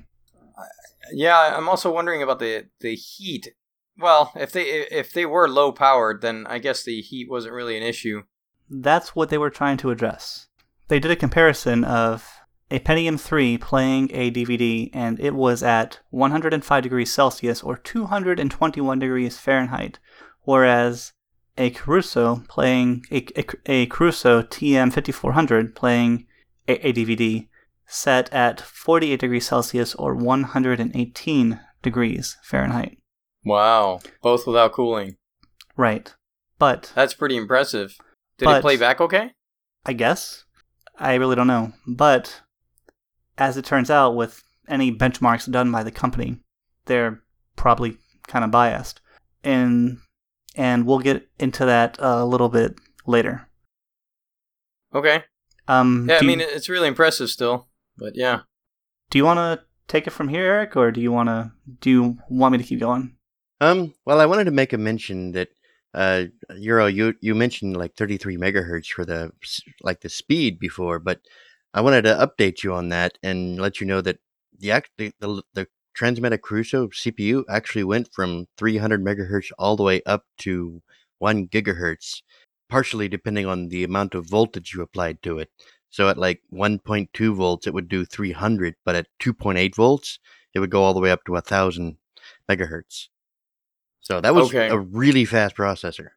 Yeah, 1.13 1.55
I'm 1.55 1.69
also 1.69 1.91
wondering 1.91 2.23
about 2.23 2.39
the 2.39 2.65
the 2.79 2.95
heat. 2.95 3.49
Well, 3.97 4.31
if 4.35 4.51
they 4.51 4.63
if 4.63 5.13
they 5.13 5.25
were 5.25 5.47
low 5.47 5.71
powered, 5.71 6.21
then 6.21 6.47
I 6.47 6.57
guess 6.57 6.83
the 6.83 7.01
heat 7.01 7.29
wasn't 7.29 7.53
really 7.53 7.77
an 7.77 7.83
issue. 7.83 8.23
That's 8.69 9.15
what 9.15 9.29
they 9.29 9.37
were 9.37 9.51
trying 9.51 9.77
to 9.77 9.91
address. 9.91 10.47
They 10.87 10.99
did 10.99 11.11
a 11.11 11.15
comparison 11.15 11.83
of 11.83 12.27
a 12.71 12.79
Pentium 12.79 13.19
3 13.19 13.59
playing 13.59 14.09
a 14.11 14.31
DVD, 14.31 14.89
and 14.93 15.19
it 15.19 15.35
was 15.35 15.61
at 15.61 15.99
105 16.09 16.83
degrees 16.83 17.13
Celsius 17.13 17.61
or 17.61 17.77
221 17.77 18.99
degrees 18.99 19.37
Fahrenheit, 19.37 19.99
whereas 20.41 21.13
a 21.57 21.69
Crusoe 21.69 22.43
playing 22.47 23.05
a, 23.11 23.25
a, 23.39 23.45
a 23.65 23.85
Crusoe 23.87 24.41
TM5400 24.41 25.75
playing 25.75 26.25
a, 26.67 26.87
a 26.89 26.93
DVD 26.93 27.47
set 27.87 28.31
at 28.33 28.59
48 28.61 29.19
degrees 29.19 29.47
Celsius 29.47 29.95
or 29.95 30.15
118 30.15 31.59
degrees 31.81 32.37
Fahrenheit. 32.43 32.97
Wow, 33.43 33.99
both 34.21 34.47
without 34.47 34.71
cooling. 34.73 35.15
Right. 35.77 36.13
But 36.57 36.91
That's 36.95 37.13
pretty 37.13 37.37
impressive. 37.37 37.95
Did 38.37 38.45
But- 38.45 38.57
it 38.59 38.61
play 38.61 38.77
back 38.77 38.99
okay? 39.01 39.31
I 39.85 39.93
guess. 39.93 40.45
I 40.97 41.15
really 41.15 41.35
don't 41.35 41.47
know. 41.47 41.73
But 41.85 42.41
as 43.37 43.57
it 43.57 43.65
turns 43.65 43.91
out, 43.91 44.15
with 44.15 44.41
any 44.67 44.91
benchmarks 44.91 45.51
done 45.51 45.71
by 45.71 45.83
the 45.83 45.91
company, 45.91 46.39
they're 46.85 47.21
probably 47.55 47.97
kind 48.27 48.43
of 48.43 48.49
biased. 48.51 49.01
And 49.43 49.99
and 50.55 50.85
we'll 50.85 50.99
get 50.99 51.27
into 51.39 51.65
that 51.65 51.97
a 51.99 52.25
little 52.25 52.49
bit 52.49 52.75
later. 53.05 53.47
Okay. 54.93 55.23
Um, 55.67 56.07
Yeah, 56.09 56.19
I 56.21 56.21
mean 56.21 56.39
you, 56.39 56.47
it's 56.47 56.69
really 56.69 56.87
impressive 56.87 57.29
still, 57.29 57.67
but 57.97 58.15
yeah. 58.15 58.41
do 59.09 59.17
you 59.17 59.25
want 59.25 59.37
to 59.37 59.65
take 59.87 60.07
it 60.07 60.11
from 60.11 60.29
here, 60.29 60.45
Eric, 60.45 60.75
or 60.75 60.91
do 60.91 61.01
you 61.01 61.11
want 61.11 61.29
to? 61.29 61.51
Do 61.81 61.89
you 61.89 62.17
want 62.29 62.53
me 62.53 62.57
to 62.59 62.63
keep 62.63 62.79
going? 62.79 63.15
Um, 63.61 63.93
well, 64.05 64.19
I 64.19 64.25
wanted 64.25 64.45
to 64.45 64.51
make 64.51 64.73
a 64.73 64.77
mention 64.77 65.31
that 65.31 65.49
uh, 65.93 66.25
Euro, 66.57 66.87
you 66.87 67.15
you 67.21 67.33
mentioned 67.33 67.77
like 67.77 67.95
33 67.95 68.37
megahertz 68.37 68.87
for 68.87 69.05
the 69.05 69.31
like 69.81 70.01
the 70.01 70.09
speed 70.09 70.59
before, 70.59 70.99
but 70.99 71.21
I 71.73 71.81
wanted 71.81 72.03
to 72.03 72.15
update 72.15 72.63
you 72.63 72.73
on 72.73 72.89
that 72.89 73.17
and 73.23 73.59
let 73.59 73.79
you 73.79 73.87
know 73.87 74.01
that 74.01 74.19
the 74.59 74.71
act 74.71 74.91
the 74.97 75.13
the, 75.19 75.41
the 75.53 75.67
Transmeta 75.97 76.37
Crusoe 76.41 76.87
CPU 76.89 77.43
actually 77.49 77.83
went 77.83 78.11
from 78.13 78.47
300 78.57 79.03
megahertz 79.03 79.51
all 79.57 79.75
the 79.75 79.83
way 79.83 80.01
up 80.05 80.23
to 80.39 80.81
one 81.19 81.47
gigahertz, 81.47 82.21
partially 82.69 83.07
depending 83.07 83.45
on 83.45 83.69
the 83.69 83.83
amount 83.83 84.13
of 84.13 84.29
voltage 84.29 84.73
you 84.73 84.81
applied 84.81 85.21
to 85.23 85.39
it. 85.39 85.49
So 85.89 86.09
at 86.09 86.17
like 86.17 86.41
1.2 86.53 87.35
volts, 87.35 87.67
it 87.67 87.73
would 87.73 87.87
do 87.87 88.05
300, 88.05 88.75
but 88.83 88.95
at 88.95 89.07
2.8 89.21 89.73
volts, 89.75 90.19
it 90.53 90.59
would 90.59 90.69
go 90.69 90.83
all 90.83 90.93
the 90.93 90.99
way 90.99 91.11
up 91.11 91.23
to 91.25 91.39
thousand 91.39 91.97
megahertz. 92.49 93.07
So 94.01 94.19
that 94.21 94.35
was 94.35 94.49
Okay. 94.49 94.67
a 94.67 94.77
really 94.77 95.25
fast 95.25 95.55
processor. 95.55 96.09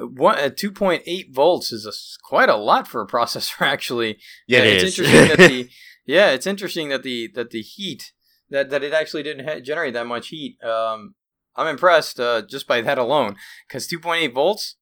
Uh, 0.00 0.06
One 0.06 0.38
at 0.38 0.56
2.8 0.58 1.32
volts 1.32 1.70
is 1.72 1.86
a 1.86 1.92
quite 2.24 2.48
a 2.48 2.56
lot 2.56 2.88
for 2.88 3.00
a 3.02 3.06
processor 3.16 3.62
actually. 3.62 4.18
Yeah, 4.48 4.60
it 4.64 4.82
it's 4.82 4.84
is. 4.84 4.98
interesting 4.98 5.28
that 5.28 5.48
the 5.48 5.68
yeah, 6.06 6.30
it's 6.30 6.46
interesting 6.46 6.88
that 6.88 7.02
the 7.04 7.28
that 7.34 7.50
the 7.50 7.62
heat 7.62 8.12
that 8.52 8.70
that 8.70 8.82
it 8.84 8.92
actually 8.92 9.22
didn't 9.24 9.46
ha- 9.48 9.60
generate 9.60 9.94
that 9.94 10.06
much 10.06 10.28
heat. 10.28 10.62
Um, 10.62 11.14
I'm 11.56 11.66
impressed 11.66 12.18
uh, 12.20 12.42
just 12.48 12.66
by 12.66 12.80
that 12.80 12.96
alone 12.96 13.36
because 13.68 13.86
2.8 13.88 14.32
volts, 14.32 14.76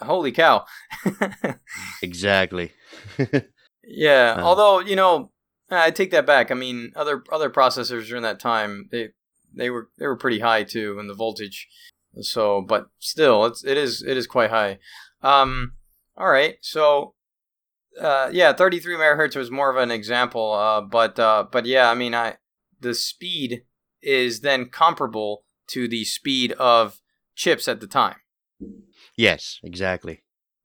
uh, 0.00 0.04
holy 0.04 0.32
cow! 0.32 0.64
exactly. 2.02 2.72
yeah, 3.84 4.36
Uh. 4.38 4.42
although 4.42 4.78
you 4.80 4.96
know, 4.96 5.32
I 5.70 5.90
take 5.90 6.10
that 6.12 6.26
back. 6.26 6.50
I 6.50 6.54
mean, 6.54 6.92
other 6.96 7.22
other 7.32 7.50
processors 7.50 8.06
during 8.08 8.22
that 8.22 8.40
time 8.40 8.88
they 8.90 9.08
they 9.54 9.70
were 9.70 9.88
they 9.98 10.06
were 10.06 10.16
pretty 10.16 10.40
high 10.40 10.64
too 10.64 10.98
in 11.00 11.06
the 11.08 11.14
voltage. 11.14 11.68
So, 12.20 12.62
but 12.62 12.86
still, 12.98 13.44
it's 13.46 13.64
it 13.64 13.76
is 13.76 14.02
it 14.02 14.16
is 14.16 14.26
quite 14.26 14.50
high. 14.50 14.78
Um, 15.22 15.72
all 16.16 16.28
right, 16.28 16.56
so 16.62 17.14
uh, 18.00 18.30
yeah, 18.32 18.52
33 18.54 18.94
megahertz 18.96 19.36
was 19.36 19.50
more 19.50 19.70
of 19.70 19.76
an 19.76 19.90
example, 19.90 20.52
uh, 20.52 20.80
but 20.80 21.18
uh, 21.18 21.44
but 21.50 21.66
yeah, 21.66 21.90
I 21.90 21.94
mean, 21.94 22.14
I 22.14 22.36
the 22.86 22.94
speed 22.94 23.62
is 24.02 24.40
then 24.40 24.68
comparable 24.68 25.44
to 25.68 25.88
the 25.88 26.04
speed 26.04 26.52
of 26.52 27.00
chips 27.34 27.66
at 27.68 27.80
the 27.80 27.86
time. 27.86 28.16
yes, 29.16 29.58
exactly. 29.62 30.22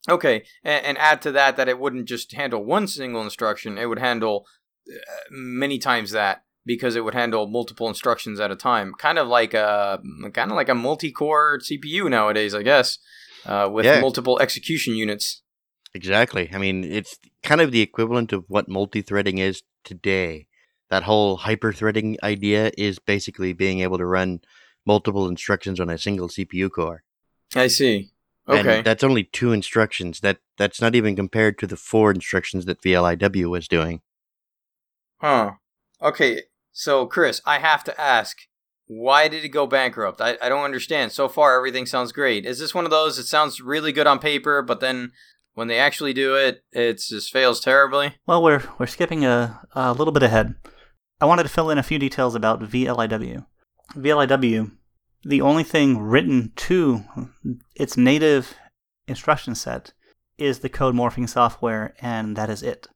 Okay, 0.10 0.44
and, 0.64 0.86
and 0.86 0.98
add 0.98 1.22
to 1.24 1.32
that 1.32 1.58
that 1.58 1.70
it 1.70 1.80
wouldn't 1.80 2.08
just 2.08 2.32
handle 2.34 2.64
one 2.64 2.88
single 2.88 3.22
instruction; 3.22 3.78
it 3.78 3.86
would 3.88 4.00
handle 4.00 4.46
uh, 4.90 4.94
many 5.32 5.78
times 5.80 6.12
that 6.12 6.44
because 6.66 6.96
it 6.96 7.04
would 7.04 7.14
handle 7.14 7.48
multiple 7.48 7.88
instructions 7.88 8.40
at 8.40 8.52
a 8.52 8.56
time, 8.56 8.94
kind 8.98 9.18
of 9.20 9.28
like 9.28 9.54
a 9.54 10.00
kind 10.34 10.52
of 10.52 10.58
like 10.58 10.70
a 10.70 10.76
multi-core 10.76 11.60
CPU 11.60 12.10
nowadays, 12.10 12.54
I 12.56 12.64
guess, 12.64 12.98
uh, 13.46 13.70
with 13.72 13.86
Yeah. 13.86 14.00
multiple 14.02 14.40
execution 14.40 14.96
units. 14.96 15.42
Exactly. 15.94 16.50
I 16.54 16.58
mean, 16.58 16.84
it's 16.84 17.20
kind 17.44 17.62
of 17.62 17.72
the 17.72 17.82
equivalent 17.82 18.32
of 18.34 18.46
what 18.48 18.70
multi-threading 18.70 19.40
is 19.40 19.62
today. 19.84 20.48
That 20.92 21.04
whole 21.04 21.38
hyper-threading 21.38 22.18
idea 22.22 22.70
is 22.78 23.00
basically 23.00 23.54
being 23.54 23.80
able 23.80 23.98
to 23.98 24.06
run 24.06 24.42
multiple 24.86 25.26
instructions 25.28 25.80
on 25.80 25.90
a 25.90 25.98
single 25.98 26.28
CPU 26.28 26.70
core. 26.70 27.04
I 27.56 27.68
see. 27.68 28.12
Okay. 28.48 28.78
And 28.78 28.86
that's 28.86 29.04
only 29.04 29.24
two 29.24 29.54
instructions. 29.54 30.20
That 30.20 30.40
that's 30.58 30.82
not 30.82 30.94
even 30.94 31.16
compared 31.16 31.58
to 31.60 31.68
the 31.68 31.78
four 31.78 32.12
instructions 32.12 32.66
that 32.66 32.82
VLIW 32.82 33.50
was 33.50 33.70
doing. 33.70 34.02
Huh. 35.22 35.52
Okay. 36.02 36.42
So, 36.74 37.06
Chris, 37.06 37.42
I 37.46 37.60
have 37.60 37.86
to 37.86 38.00
ask, 38.00 38.40
why 38.88 39.30
did 39.30 39.46
it 39.46 39.50
go 39.50 39.68
bankrupt? 39.68 40.20
I, 40.20 40.38
I 40.42 40.50
don't 40.50 40.66
understand. 40.66 41.14
So 41.14 41.30
far, 41.30 41.56
everything 41.56 41.86
sounds 41.86 42.12
great. 42.12 42.46
Is 42.46 42.60
this 42.60 42.76
one 42.76 42.84
of 42.84 42.92
those? 42.92 43.18
It 43.18 43.28
sounds 43.28 43.62
really 43.62 43.94
good 43.94 44.08
on 44.08 44.20
paper, 44.20 44.62
but 44.62 44.82
then 44.82 45.14
when 45.54 45.70
they 45.70 45.80
actually 45.80 46.12
do 46.14 46.36
it, 46.36 46.66
it 46.74 47.00
just 47.00 47.32
fails 47.32 47.62
terribly. 47.62 48.16
Well, 48.26 48.44
we're 48.44 48.64
we're 48.78 48.88
skipping 48.88 49.24
a, 49.24 49.62
a 49.74 49.94
little 49.94 50.12
bit 50.12 50.24
ahead. 50.24 50.56
I 51.22 51.26
wanted 51.26 51.44
to 51.44 51.50
fill 51.50 51.70
in 51.70 51.78
a 51.78 51.84
few 51.84 52.00
details 52.00 52.34
about 52.34 52.64
VLIW. 52.64 53.46
VLIW, 53.96 54.72
the 55.24 55.42
only 55.42 55.64
thing 55.64 56.00
written 56.00 56.52
to 56.56 57.04
its 57.76 57.96
native 57.96 58.56
instruction 59.08 59.54
set 59.54 59.94
is 60.40 60.60
the 60.60 60.70
code 60.70 60.96
morphing 60.96 61.30
software, 61.30 61.94
and 62.02 62.36
that 62.36 62.50
is 62.50 62.64
it. 62.64 62.88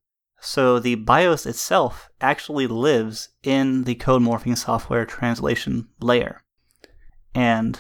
So 0.42 0.80
the 0.80 0.96
BIOS 0.96 1.46
itself 1.46 2.10
actually 2.20 2.66
lives 2.66 3.30
in 3.44 3.84
the 3.84 3.96
code 3.96 4.24
morphing 4.24 4.58
software 4.58 5.06
translation 5.06 5.90
layer. 6.02 6.44
And 7.36 7.80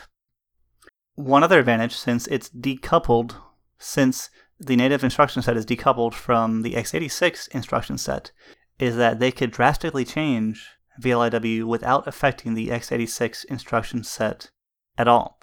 one 1.15 1.43
other 1.43 1.59
advantage, 1.59 1.95
since 1.95 2.27
it's 2.27 2.49
decoupled, 2.49 3.35
since 3.79 4.29
the 4.59 4.75
native 4.75 5.03
instruction 5.03 5.41
set 5.41 5.57
is 5.57 5.65
decoupled 5.65 6.13
from 6.13 6.61
the 6.61 6.73
x86 6.73 7.47
instruction 7.49 7.97
set, 7.97 8.31
is 8.79 8.95
that 8.97 9.19
they 9.19 9.31
could 9.31 9.51
drastically 9.51 10.05
change 10.05 10.69
VLIW 11.01 11.65
without 11.65 12.07
affecting 12.07 12.53
the 12.53 12.69
x86 12.69 13.45
instruction 13.45 14.03
set 14.03 14.49
at 14.97 15.07
all. 15.07 15.39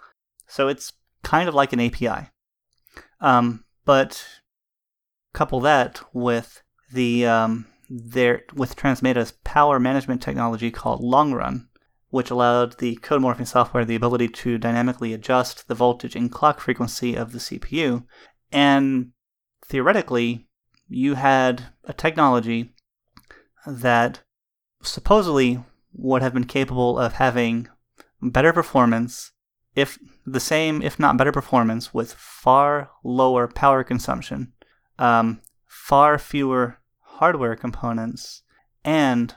So 0.47 0.69
it's 0.69 0.93
kind 1.23 1.49
of 1.49 1.55
like 1.55 1.73
an 1.73 1.81
API. 1.81 2.31
Um, 3.21 3.65
but 3.85 4.27
couple 5.33 5.61
that 5.61 6.01
with 6.13 6.63
the 6.93 7.27
um, 7.27 7.67
their 7.89 8.43
with 8.55 8.77
Transmeta's 8.77 9.33
power 9.45 9.79
management 9.79 10.23
technology 10.23 10.71
called 10.71 11.01
LongRun, 11.01 11.67
which 12.11 12.31
allowed 12.31 12.79
the 12.79 12.97
code 12.97 13.23
morphing 13.23 13.47
software 13.47 13.85
the 13.85 13.95
ability 13.95 14.29
to 14.29 14.59
dynamically 14.59 15.13
adjust 15.13 15.69
the 15.69 15.75
voltage 15.75 16.17
and 16.17 16.31
clock 16.31 16.61
frequency 16.61 17.15
of 17.15 17.33
the 17.33 17.39
CPU. 17.39 18.05
And 18.51 19.13
theoretically, 19.65 20.49
you 20.89 21.15
had 21.15 21.73
a 21.85 21.93
technology 21.93 22.75
that 23.67 24.23
supposedly 24.83 25.63
would 25.93 26.23
have 26.23 26.35
been 26.35 26.45
capable 26.45 26.99
of 26.99 27.15
having 27.15 27.69
better 28.21 28.53
performance, 28.53 29.33
if 29.75 29.99
the 30.27 30.41
same, 30.41 30.83
if 30.83 30.99
not 30.99 31.17
better 31.17 31.33
performance, 31.33 31.93
with 31.93 32.13
far 32.15 32.91
lower 33.05 33.49
power 33.49 33.85
consumption, 33.85 34.53
um, 34.99 35.41
far 35.67 36.19
fewer 36.19 36.79
hardware 37.01 37.57
components, 37.57 38.43
and 38.85 39.35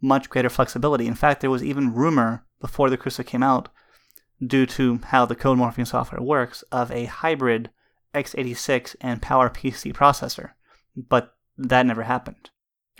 much 0.00 0.28
greater 0.28 0.50
flexibility. 0.50 1.06
In 1.06 1.14
fact, 1.14 1.40
there 1.40 1.50
was 1.50 1.62
even 1.62 1.94
rumor 1.94 2.44
before 2.60 2.90
the 2.90 2.96
Crusoe 2.96 3.22
came 3.22 3.42
out, 3.42 3.68
due 4.44 4.66
to 4.66 4.98
how 5.06 5.24
the 5.24 5.36
code 5.36 5.58
morphing 5.58 5.86
software 5.86 6.22
works, 6.22 6.62
of 6.72 6.90
a 6.90 7.04
hybrid 7.04 7.70
x86 8.14 8.96
and 9.00 9.22
PowerPC 9.22 9.92
processor, 9.92 10.50
but 10.96 11.34
that 11.56 11.86
never 11.86 12.02
happened. 12.02 12.50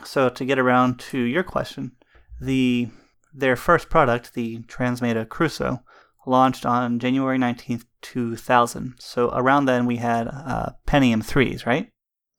So 0.07 0.29
to 0.29 0.45
get 0.45 0.59
around 0.59 0.99
to 1.11 1.19
your 1.19 1.43
question, 1.43 1.93
the 2.41 2.89
their 3.35 3.57
first 3.57 3.89
product, 3.89 4.35
the 4.35 4.59
Transmeta 4.69 5.29
Crusoe, 5.29 5.83
launched 6.27 6.67
on 6.67 6.99
January 6.99 7.39
19th, 7.39 7.85
2000. 8.03 8.95
So 8.99 9.31
around 9.33 9.65
then 9.65 9.87
we 9.87 9.97
had 9.97 10.29
uh, 10.29 10.71
Pentium 10.87 11.23
3s, 11.23 11.65
right? 11.67 11.91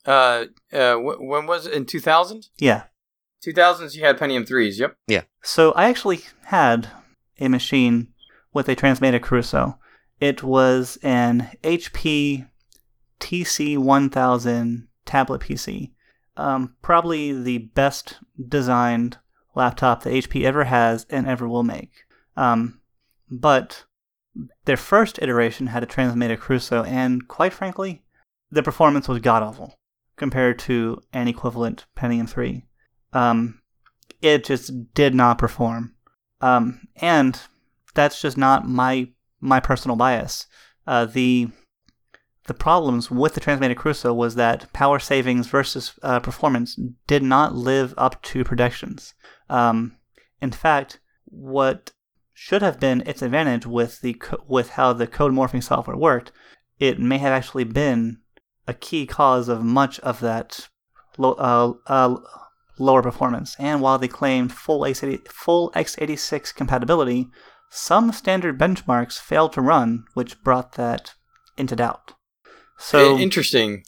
Uh, 0.05 0.46
uh, 0.72 0.96
wh- 0.96 1.22
when 1.22 1.48
was 1.48 1.65
it? 1.65 1.74
In 1.74 1.86
2000? 1.86 2.48
Yeah. 2.60 2.84
2000s, 3.46 3.96
you 3.96 4.03
had 4.03 4.17
Pentium 4.17 4.48
3s, 4.48 4.79
yep. 4.79 4.96
Yeah. 5.08 5.24
So 5.43 5.72
I 5.74 5.86
actually 5.89 6.22
had 6.46 6.89
a 7.39 7.50
machine 7.50 8.10
with 8.53 8.70
a 8.70 8.75
Transmeta 8.75 9.22
Crusoe. 9.22 9.79
It 10.20 10.43
was 10.43 10.98
an 11.01 11.50
HP 11.63 12.48
TC1000 13.20 14.88
tablet 15.05 15.41
PC. 15.41 15.91
Um, 16.36 16.75
probably 16.82 17.32
the 17.32 17.60
best 17.60 18.20
designed 18.48 19.18
laptop 19.56 20.04
that 20.04 20.13
HP 20.13 20.44
ever 20.44 20.63
has 20.63 21.06
and 21.10 21.28
ever 21.28 21.48
will 21.48 21.63
make. 21.63 21.92
Um, 22.36 22.82
but 23.30 23.86
their 24.66 24.78
first 24.78 25.20
iteration 25.22 25.68
had 25.68 25.84
a 25.84 25.88
Transmeta 25.88 26.38
Crusoe, 26.38 26.84
and 26.84 27.28
quite 27.28 27.54
frankly, 27.54 28.04
the 28.50 28.63
performance 28.63 29.08
was 29.08 29.19
god 29.19 29.43
awful 29.43 29.80
compared 30.15 30.60
to 30.60 31.02
an 31.12 31.28
equivalent 31.28 31.86
Pentium 31.96 32.30
3. 32.30 32.65
Um, 33.13 33.62
it 34.22 34.43
just 34.43 34.93
did 34.93 35.13
not 35.13 35.38
perform. 35.38 35.93
Um, 36.41 36.88
and 36.98 37.39
that's 37.93 38.22
just 38.22 38.38
not 38.38 38.67
my 38.67 39.10
my 39.39 39.60
personal 39.60 39.98
bias. 39.98 40.48
Uh, 40.88 41.06
the 41.06 41.50
the 42.45 42.53
problems 42.53 43.10
with 43.10 43.36
the 43.36 43.41
Transmeta 43.41 43.75
Crusoe 43.75 44.13
was 44.13 44.36
that 44.36 44.71
power 44.73 44.99
savings 44.99 45.47
versus 45.47 45.97
uh, 46.03 46.19
performance 46.19 46.77
did 47.08 47.23
not 47.23 47.56
live 47.56 47.93
up 47.97 48.21
to 48.23 48.43
predictions. 48.43 49.13
Um, 49.49 49.97
in 50.41 50.51
fact, 50.51 50.99
what 51.25 51.91
should 52.34 52.62
have 52.62 52.79
been 52.79 53.01
its 53.06 53.21
advantage 53.21 53.65
with 53.65 54.01
the 54.01 54.15
co- 54.15 54.43
with 54.47 54.71
how 54.71 54.91
the 54.91 55.08
code 55.08 55.32
morphing 55.32 55.63
software 55.63 55.95
worked, 55.95 56.32
it 56.79 56.99
may 56.99 57.17
have 57.17 57.32
actually 57.32 57.63
been 57.63 58.19
a 58.67 58.73
key 58.73 59.06
cause 59.06 59.47
of 59.47 59.63
much 59.63 59.99
of 60.01 60.19
that 60.19 60.67
lo- 61.17 61.34
uh, 61.34 61.73
uh, 61.88 62.17
lower 62.77 63.01
performance. 63.01 63.56
And 63.60 63.82
while 63.82 63.97
they 63.97 64.08
claimed 64.08 64.51
full 64.51 64.82
x80, 64.82 65.27
full 65.29 65.71
x86 65.71 66.53
compatibility, 66.53 67.29
some 67.69 68.12
standard 68.12 68.60
benchmarks 68.60 69.19
failed 69.19 69.53
to 69.53 69.62
run, 69.62 70.06
which 70.13 70.43
brought 70.43 70.73
that 70.73 71.13
into 71.58 71.75
doubt. 71.75 72.13
So 72.77 73.17
interesting. 73.17 73.83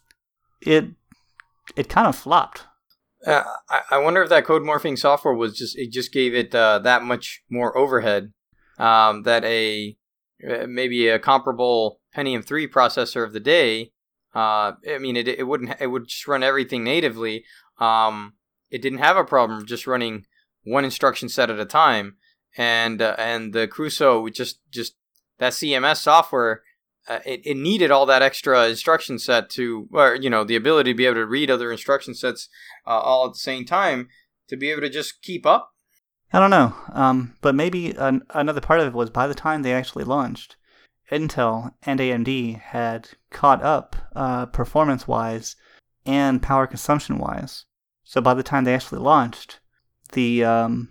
it 0.61 0.85
it 1.75 1.89
kind 1.89 2.07
of 2.07 2.15
flopped. 2.15 2.63
Uh, 3.25 3.43
I, 3.69 3.81
I 3.91 3.97
wonder 3.97 4.21
if 4.21 4.29
that 4.29 4.45
code 4.45 4.61
morphing 4.61 4.97
software 4.97 5.33
was 5.33 5.57
just 5.57 5.77
it 5.77 5.91
just 5.91 6.11
gave 6.13 6.33
it 6.33 6.53
uh, 6.53 6.79
that 6.79 7.03
much 7.03 7.41
more 7.49 7.75
overhead 7.77 8.33
um, 8.77 9.23
that 9.23 9.43
a 9.43 9.97
uh, 10.47 10.67
maybe 10.67 11.07
a 11.07 11.19
comparable 11.19 12.01
Pentium 12.15 12.45
three 12.45 12.67
processor 12.67 13.23
of 13.23 13.33
the 13.33 13.39
day. 13.39 13.91
Uh, 14.33 14.73
I 14.89 14.97
mean, 14.99 15.15
it, 15.15 15.27
it 15.27 15.47
wouldn't 15.47 15.75
it 15.79 15.87
would 15.87 16.07
just 16.07 16.27
run 16.27 16.43
everything 16.43 16.83
natively. 16.83 17.45
Um, 17.79 18.33
it 18.69 18.81
didn't 18.81 18.99
have 18.99 19.17
a 19.17 19.23
problem 19.23 19.65
just 19.65 19.87
running 19.87 20.25
one 20.63 20.85
instruction 20.85 21.29
set 21.29 21.49
at 21.49 21.59
a 21.59 21.65
time, 21.65 22.17
and 22.57 23.01
uh, 23.01 23.15
and 23.17 23.53
the 23.53 23.67
Crusoe 23.67 24.27
just 24.29 24.59
just 24.71 24.95
that 25.39 25.53
CMS 25.53 25.97
software. 25.97 26.61
Uh, 27.07 27.19
it, 27.25 27.41
it 27.45 27.57
needed 27.57 27.91
all 27.91 28.05
that 28.05 28.23
extra 28.23 28.67
instruction 28.67 29.19
set 29.19 29.49
to, 29.51 29.87
or 29.91 30.15
you 30.15 30.29
know, 30.29 30.43
the 30.43 30.55
ability 30.55 30.91
to 30.91 30.97
be 30.97 31.05
able 31.05 31.15
to 31.15 31.25
read 31.25 31.51
other 31.51 31.71
instruction 31.71 32.15
sets 32.15 32.49
uh, 32.87 32.89
all 32.89 33.27
at 33.27 33.33
the 33.33 33.39
same 33.39 33.63
time 33.63 34.07
to 34.47 34.57
be 34.57 34.71
able 34.71 34.81
to 34.81 34.89
just 34.89 35.21
keep 35.21 35.45
up. 35.45 35.71
I 36.33 36.39
don't 36.39 36.49
know, 36.49 36.73
um, 36.91 37.35
but 37.41 37.55
maybe 37.55 37.91
an, 37.91 38.23
another 38.31 38.61
part 38.61 38.79
of 38.79 38.87
it 38.87 38.93
was 38.93 39.09
by 39.09 39.27
the 39.27 39.35
time 39.35 39.61
they 39.61 39.73
actually 39.73 40.03
launched, 40.03 40.57
Intel 41.11 41.73
and 41.83 41.99
AMD 41.99 42.59
had 42.59 43.09
caught 43.29 43.61
up 43.61 43.95
uh, 44.15 44.47
performance 44.47 45.07
wise 45.07 45.55
and 46.05 46.41
power 46.41 46.65
consumption 46.65 47.19
wise. 47.19 47.65
So 48.03 48.21
by 48.21 48.33
the 48.33 48.43
time 48.43 48.63
they 48.63 48.73
actually 48.73 48.99
launched, 48.99 49.59
the 50.13 50.43
um, 50.43 50.89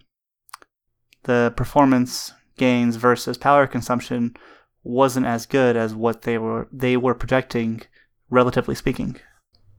the 1.24 1.52
performance 1.56 2.32
gains 2.56 2.96
versus 2.96 3.36
power 3.36 3.66
consumption 3.66 4.36
wasn't 4.84 5.26
as 5.26 5.46
good 5.46 5.76
as 5.76 5.94
what 5.94 6.22
they 6.22 6.38
were 6.38 6.68
they 6.72 6.96
were 6.96 7.14
projecting, 7.14 7.82
relatively 8.30 8.74
speaking. 8.74 9.16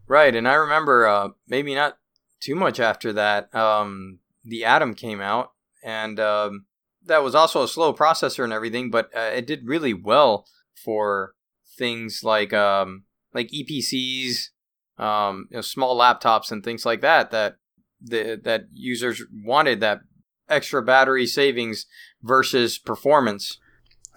Right, 0.08 0.36
and 0.36 0.48
I 0.48 0.56
remember 0.56 1.08
uh, 1.08 1.30
maybe 1.48 1.74
not 1.74 1.98
too 2.42 2.56
much 2.56 2.80
after 2.80 3.14
that, 3.14 3.54
um, 3.56 4.20
the 4.44 4.66
Atom 4.66 4.94
came 4.94 5.22
out, 5.22 5.52
and 5.84 6.20
um, 6.20 6.66
that 7.06 7.24
was 7.24 7.34
also 7.34 7.64
a 7.64 7.68
slow 7.68 7.94
processor 7.94 8.44
and 8.44 8.54
everything, 8.54 8.92
but 8.92 9.10
uh, 9.16 9.32
it 9.34 9.48
did 9.48 9.68
really 9.68 9.94
well 9.94 10.46
for 10.84 11.34
things 11.78 12.22
like 12.24 12.54
um, 12.54 13.04
like 13.34 13.52
Eee 13.54 13.66
PCs, 13.66 15.04
um, 15.04 15.48
you 15.50 15.58
know, 15.58 15.62
small 15.62 15.98
laptops, 15.98 16.52
and 16.52 16.64
things 16.64 16.86
like 16.86 17.02
that. 17.02 17.32
That 17.32 17.58
the, 18.02 18.40
that 18.44 18.66
users 18.74 19.24
wanted 19.32 19.80
that 19.80 20.02
extra 20.50 20.82
battery 20.84 21.26
savings 21.26 21.86
versus 22.22 22.78
performance. 22.78 23.60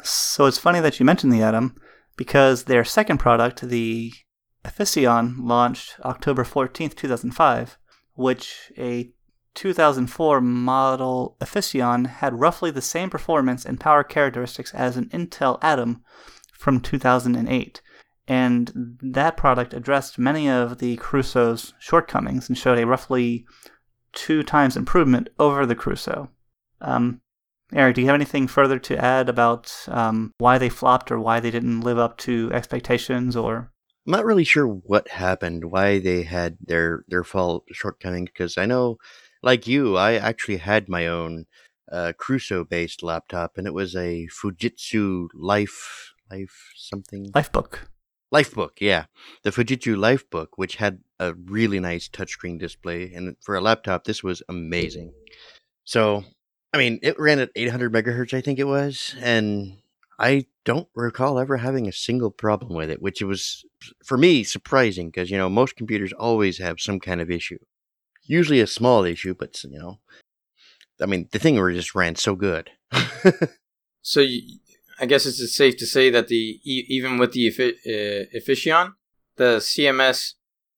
So 0.02 0.46
it's 0.46 0.58
funny 0.58 0.80
that 0.80 0.98
you 0.98 1.06
mentioned 1.06 1.32
the 1.32 1.42
Atom 1.42 1.76
because 2.16 2.64
their 2.64 2.84
second 2.84 3.18
product, 3.18 3.62
the 3.62 4.12
Efficeon, 4.64 5.36
launched 5.40 5.96
October 6.04 6.44
14th, 6.44 6.94
2005, 6.94 7.78
which 8.14 8.72
a 8.76 9.10
2004 9.54 10.40
model 10.40 11.36
Efficeon 11.40 12.06
had 12.06 12.38
roughly 12.38 12.70
the 12.70 12.82
same 12.82 13.10
performance 13.10 13.64
and 13.64 13.80
power 13.80 14.04
characteristics 14.04 14.72
as 14.74 14.96
an 14.96 15.06
Intel 15.06 15.58
Atom 15.62 16.02
from 16.52 16.80
2008. 16.80 17.80
And 18.28 18.98
that 19.02 19.36
product 19.36 19.72
addressed 19.72 20.18
many 20.18 20.48
of 20.48 20.78
the 20.78 20.96
Crusoe's 20.96 21.72
shortcomings 21.78 22.48
and 22.48 22.58
showed 22.58 22.78
a 22.78 22.86
roughly 22.86 23.46
two 24.12 24.42
times 24.42 24.76
improvement 24.76 25.28
over 25.38 25.64
the 25.64 25.74
Crusoe. 25.74 26.28
Um, 26.80 27.20
Eric, 27.74 27.96
do 27.96 28.00
you 28.00 28.06
have 28.06 28.14
anything 28.14 28.46
further 28.46 28.78
to 28.78 28.96
add 29.02 29.28
about 29.28 29.84
um, 29.88 30.32
why 30.38 30.58
they 30.58 30.68
flopped 30.68 31.10
or 31.10 31.20
why 31.20 31.38
they 31.40 31.50
didn't 31.50 31.82
live 31.82 31.98
up 31.98 32.16
to 32.18 32.50
expectations 32.52 33.36
or 33.36 33.72
I'm 34.06 34.12
not 34.12 34.24
really 34.24 34.44
sure 34.44 34.66
what 34.66 35.08
happened, 35.08 35.66
why 35.66 35.98
they 35.98 36.22
had 36.22 36.56
their 36.64 37.04
their 37.08 37.24
fall 37.24 37.64
shortcoming, 37.70 38.24
because 38.24 38.56
I 38.56 38.64
know 38.64 38.96
like 39.42 39.66
you, 39.66 39.98
I 39.98 40.14
actually 40.14 40.56
had 40.56 40.88
my 40.88 41.06
own 41.06 41.44
uh, 41.92 42.14
Crusoe-based 42.16 43.02
laptop, 43.02 43.58
and 43.58 43.66
it 43.66 43.74
was 43.74 43.94
a 43.94 44.26
Fujitsu 44.28 45.28
Life 45.34 46.14
Life 46.30 46.72
something 46.74 47.30
Lifebook. 47.32 47.80
Lifebook, 48.32 48.80
yeah, 48.80 49.04
the 49.42 49.50
Fujitsu 49.50 49.96
Lifebook, 49.96 50.48
which 50.56 50.76
had 50.76 51.00
a 51.18 51.34
really 51.34 51.78
nice 51.78 52.08
touchscreen 52.08 52.58
display, 52.58 53.12
and 53.14 53.36
for 53.42 53.56
a 53.56 53.60
laptop, 53.60 54.04
this 54.04 54.22
was 54.22 54.42
amazing. 54.48 55.12
So, 55.84 56.24
I 56.72 56.78
mean, 56.78 56.98
it 57.02 57.18
ran 57.18 57.38
at 57.38 57.50
800 57.56 57.92
megahertz, 57.92 58.34
I 58.34 58.40
think 58.40 58.58
it 58.58 58.64
was, 58.64 59.14
and 59.20 59.78
I 60.18 60.46
don't 60.64 60.88
recall 60.94 61.38
ever 61.38 61.56
having 61.56 61.88
a 61.88 61.92
single 61.92 62.30
problem 62.30 62.74
with 62.74 62.90
it, 62.90 63.00
which 63.00 63.22
was 63.22 63.64
for 64.04 64.18
me 64.18 64.44
surprising 64.44 65.08
because 65.08 65.30
you 65.30 65.38
know 65.38 65.48
most 65.48 65.76
computers 65.76 66.12
always 66.12 66.58
have 66.58 66.80
some 66.80 67.00
kind 67.00 67.20
of 67.20 67.30
issue. 67.30 67.58
Usually 68.24 68.60
a 68.60 68.66
small 68.66 69.04
issue, 69.04 69.34
but 69.34 69.62
you 69.64 69.78
know, 69.78 70.00
I 71.00 71.06
mean, 71.06 71.28
the 71.32 71.38
thing 71.38 71.56
just 71.72 71.94
ran 71.94 72.16
so 72.16 72.34
good. 72.34 72.70
So 74.08 74.20
you, 74.20 74.58
I 74.98 75.04
guess 75.04 75.26
it's 75.26 75.54
safe 75.54 75.76
to 75.76 75.86
say 75.86 76.08
that 76.08 76.28
the 76.28 76.60
even 76.64 77.18
with 77.18 77.32
the 77.32 77.48
uh, 77.48 78.34
Efficeon, 78.34 78.94
the 79.36 79.58
CMS 79.58 80.32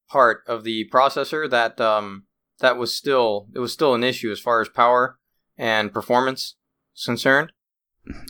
part 0.09 0.42
of 0.48 0.64
the 0.64 0.88
processor, 0.92 1.48
that 1.48 1.81
um, 1.81 2.24
that 2.59 2.76
was 2.76 2.92
still 2.92 3.46
it 3.55 3.61
was 3.61 3.72
still 3.72 3.94
an 3.94 4.03
issue 4.03 4.33
as 4.33 4.40
far 4.40 4.61
as 4.61 4.68
power 4.68 5.19
and 5.61 5.92
performance 5.92 6.57
is 6.96 7.05
concerned. 7.05 7.53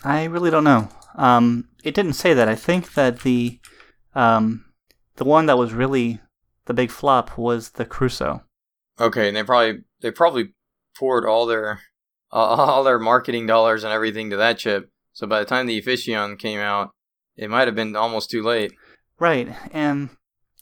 I 0.04 0.24
really 0.24 0.50
don't 0.50 0.64
know. 0.64 0.88
Um, 1.14 1.68
it 1.84 1.94
didn't 1.94 2.14
say 2.14 2.34
that. 2.34 2.48
I 2.48 2.56
think 2.56 2.94
that 2.94 3.20
the 3.20 3.60
um, 4.14 4.64
the 5.16 5.24
one 5.24 5.46
that 5.46 5.56
was 5.56 5.72
really 5.72 6.20
the 6.66 6.74
big 6.74 6.90
flop 6.90 7.38
was 7.38 7.70
the 7.70 7.84
Crusoe. 7.84 8.42
Okay, 9.00 9.28
and 9.28 9.36
they 9.36 9.44
probably 9.44 9.82
they 10.00 10.10
probably 10.10 10.54
poured 10.98 11.24
all 11.24 11.46
their 11.46 11.80
uh, 12.32 12.36
all 12.36 12.82
their 12.82 12.98
marketing 12.98 13.46
dollars 13.46 13.84
and 13.84 13.92
everything 13.92 14.28
to 14.30 14.36
that 14.36 14.58
chip. 14.58 14.90
So 15.12 15.26
by 15.26 15.38
the 15.38 15.46
time 15.46 15.66
the 15.66 15.80
Efficeon 15.80 16.38
came 16.38 16.58
out, 16.58 16.90
it 17.36 17.48
might 17.48 17.68
have 17.68 17.76
been 17.76 17.94
almost 17.94 18.30
too 18.30 18.42
late. 18.42 18.72
Right, 19.20 19.48
and 19.72 20.10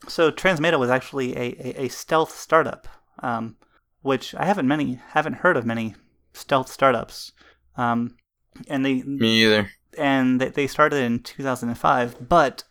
so 0.06 0.30
Transmeta 0.30 0.78
was 0.78 0.90
actually 0.90 1.34
a, 1.34 1.40
a, 1.40 1.84
a 1.84 1.88
stealth 1.88 2.36
startup, 2.36 2.86
um, 3.20 3.56
which 4.02 4.34
I 4.34 4.44
haven't 4.44 4.68
many 4.68 5.00
haven't 5.12 5.34
heard 5.34 5.56
of 5.56 5.64
many 5.64 5.94
stealth 6.38 6.70
startups. 6.70 7.32
Um, 7.76 8.16
and 8.68 8.84
they 8.84 9.02
Me 9.02 9.44
either. 9.44 9.70
and 9.96 10.40
they, 10.40 10.48
they 10.48 10.66
started 10.66 11.02
in 11.02 11.20
2005, 11.20 12.28
but 12.28 12.64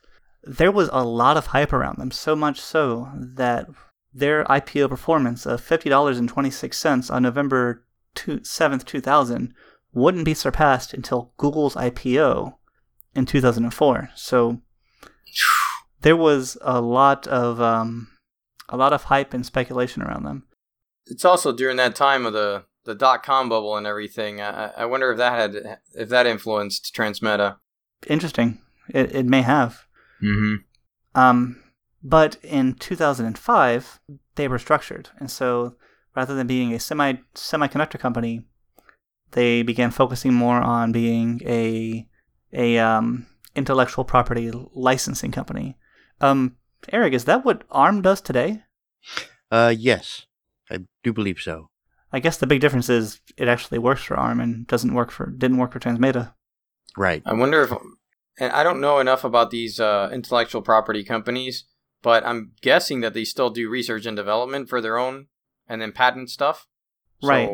there 0.43 0.71
was 0.71 0.89
a 0.91 1.03
lot 1.06 1.38
of 1.38 1.47
hype 1.47 1.73
around 1.73 1.97
them, 1.97 2.12
so 2.12 2.36
much 2.36 2.60
so 2.60 3.10
that 3.15 3.67
their 4.13 4.43
IPO 4.45 4.89
performance 4.89 5.45
of 5.45 5.62
$50.26 5.62 7.12
on 7.13 7.23
November 7.23 7.84
7th, 8.15 8.86
2000 8.86 9.53
wouldn't 9.93 10.25
be 10.25 10.34
surpassed 10.34 10.93
until 10.93 11.34
Google's 11.38 11.75
IPO 11.75 12.56
in 13.15 13.25
2004. 13.25 14.10
So 14.15 14.62
there 16.01 16.15
was 16.15 16.58
a 16.62 16.82
lot 16.82 17.27
of 17.27 17.62
um, 17.62 18.10
a 18.69 18.77
lot 18.77 18.93
of 18.93 19.03
hype 19.03 19.34
and 19.34 19.45
speculation 19.45 20.01
around 20.01 20.23
them. 20.23 20.43
It's 21.06 21.25
also 21.25 21.51
during 21.53 21.77
that 21.77 21.95
time 21.95 22.25
of 22.25 22.34
the 22.34 22.63
the 22.88 22.95
dot 22.95 23.21
com 23.21 23.50
bubble 23.50 23.78
and 23.78 23.86
everything. 23.86 24.41
I, 24.41 24.71
I 24.76 24.86
wonder 24.86 25.12
if 25.12 25.17
that 25.17 25.34
had 25.34 25.80
if 25.93 26.10
that 26.10 26.26
influenced 26.26 26.95
Transmeta. 26.95 27.58
Interesting. 28.08 28.60
It, 28.89 29.13
it 29.13 29.26
may 29.26 29.43
have. 29.43 29.86
Mm-hmm. 30.23 30.56
Um, 31.13 31.62
but 32.04 32.38
in 32.41 32.73
2005, 32.73 34.00
they 34.36 34.47
were 34.47 34.58
structured, 34.58 35.10
and 35.19 35.30
so 35.30 35.76
rather 36.15 36.34
than 36.34 36.47
being 36.47 36.73
a 36.73 36.80
semi 36.80 37.13
semiconductor 37.36 38.00
company, 38.00 38.47
they 39.32 39.62
began 39.62 39.91
focusing 39.91 40.34
more 40.34 40.58
on 40.58 40.91
being 40.91 41.41
a 41.45 42.08
a 42.54 42.80
um, 42.80 43.28
intellectual 43.56 44.06
property 44.06 44.52
licensing 44.73 45.32
company. 45.32 45.78
Um, 46.21 46.56
Eric, 46.91 47.13
is 47.13 47.26
that 47.26 47.43
what 47.43 47.63
ARM 47.69 48.02
does 48.02 48.21
today? 48.21 48.63
uh, 49.52 49.73
yes, 49.78 50.26
I 50.71 50.80
do 51.04 51.12
believe 51.12 51.39
so. 51.39 51.69
I 52.11 52.19
guess 52.19 52.37
the 52.37 52.47
big 52.47 52.61
difference 52.61 52.89
is 52.89 53.19
it 53.35 53.47
actually 53.47 53.79
works 53.79 54.03
for 54.03 54.17
ARM 54.17 54.39
and 54.39 54.65
doesn't 54.67 54.93
work 54.93 55.11
for 55.11 55.29
didn't 55.29 55.57
work 55.57 55.73
for 55.73 55.79
Transmeta. 55.79 56.33
Right. 56.95 57.21
I 57.25 57.33
wonder 57.33 57.61
if, 57.61 57.71
and 58.39 58.51
I 58.51 58.63
don't 58.63 58.81
know 58.81 58.99
enough 58.99 59.23
about 59.23 59.51
these 59.51 59.79
uh, 59.79 60.09
intellectual 60.11 60.61
property 60.61 61.03
companies, 61.03 61.65
but 62.01 62.25
I'm 62.25 62.53
guessing 62.61 63.01
that 63.01 63.13
they 63.13 63.23
still 63.23 63.49
do 63.49 63.69
research 63.69 64.05
and 64.05 64.15
development 64.15 64.69
for 64.69 64.81
their 64.81 64.97
own, 64.97 65.27
and 65.67 65.81
then 65.81 65.91
patent 65.91 66.29
stuff. 66.29 66.65
Right. 67.21 67.49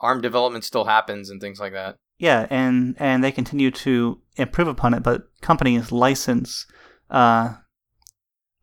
ARM 0.00 0.20
development 0.20 0.64
still 0.64 0.84
happens 0.84 1.30
and 1.30 1.40
things 1.40 1.60
like 1.60 1.72
that. 1.72 1.96
Yeah, 2.18 2.46
and 2.50 2.94
and 2.98 3.24
they 3.24 3.32
continue 3.32 3.70
to 3.70 4.20
improve 4.36 4.68
upon 4.68 4.94
it, 4.94 5.02
but 5.02 5.28
companies 5.40 5.92
license, 5.92 6.66
uh, 7.10 7.54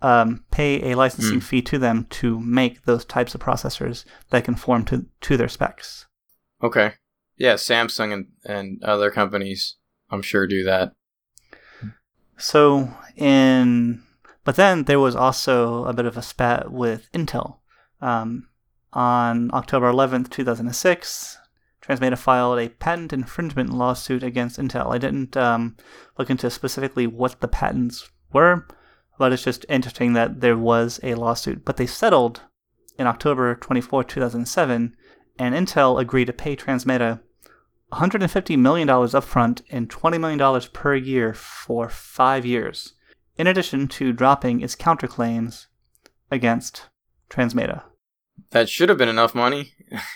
um, 0.02 0.44
pay 0.52 0.92
a 0.92 0.96
licensing 0.96 1.40
Mm. 1.40 1.44
fee 1.44 1.62
to 1.64 1.78
them 1.78 2.06
to 2.10 2.40
make 2.40 2.84
those 2.86 3.06
types 3.06 3.36
of 3.36 3.42
processors 3.42 4.04
that 4.30 4.44
conform 4.44 4.86
to 4.86 5.06
to 5.22 5.38
their 5.38 5.48
specs. 5.50 6.08
Okay. 6.64 6.94
Yeah, 7.38 7.56
Samsung 7.56 8.14
and, 8.14 8.28
and 8.46 8.84
other 8.84 9.10
companies, 9.10 9.76
I'm 10.10 10.22
sure, 10.22 10.46
do 10.46 10.64
that. 10.66 10.94
So 12.38 12.90
in, 13.16 14.04
but 14.44 14.56
then 14.56 14.84
there 14.84 15.00
was 15.00 15.16
also 15.16 15.86
a 15.86 15.94
bit 15.94 16.06
of 16.06 16.18
a 16.18 16.22
spat 16.22 16.72
with 16.72 17.12
Intel. 17.14 17.58
Um, 18.00 18.48
on 18.94 19.52
October 19.54 19.92
11th, 19.92 20.30
2006, 20.30 21.38
Transmeta 21.82 22.18
filed 22.18 22.60
a 22.60 22.70
patent 22.70 23.14
infringement 23.14 23.72
lawsuit 23.74 24.24
against 24.24 24.60
Intel. 24.60 24.94
I 24.94 24.98
didn't 24.98 25.36
um, 25.38 25.78
look 26.18 26.30
into 26.30 26.50
specifically 26.50 27.08
what 27.08 27.40
the 27.42 27.48
patents 27.48 28.10
were, 28.34 28.68
but 29.22 29.32
it's 29.32 29.44
just 29.44 29.68
interesting 29.70 30.14
that 30.14 30.42
there 30.42 30.58
was 30.58 31.00
a 31.04 31.14
lawsuit. 31.14 31.64
But 31.64 31.78
they 31.78 31.86
settled 31.86 32.42
in 32.98 33.06
October 33.06 33.54
24, 33.54 34.04
2007, 34.06 34.96
and 35.38 35.54
Intel 35.54 36.02
agreed 36.02 36.26
to 36.26 36.34
pay 36.34 36.56
Transmeta 36.56 37.20
$150 37.92 38.58
million 38.58 38.88
upfront 38.88 39.62
and 39.70 39.88
$20 39.92 40.20
million 40.20 40.62
per 40.74 40.96
year 40.96 41.36
for 41.36 41.88
five 41.88 42.48
years, 42.48 42.94
in 43.38 43.46
addition 43.46 43.88
to 43.90 44.12
dropping 44.12 44.62
its 44.62 44.76
counterclaims 44.76 45.68
against 46.32 46.90
Transmeta. 47.30 47.84
That 48.50 48.70
should 48.70 48.90
have 48.90 48.98
been 48.98 49.08
enough 49.08 49.36
money. 49.36 49.74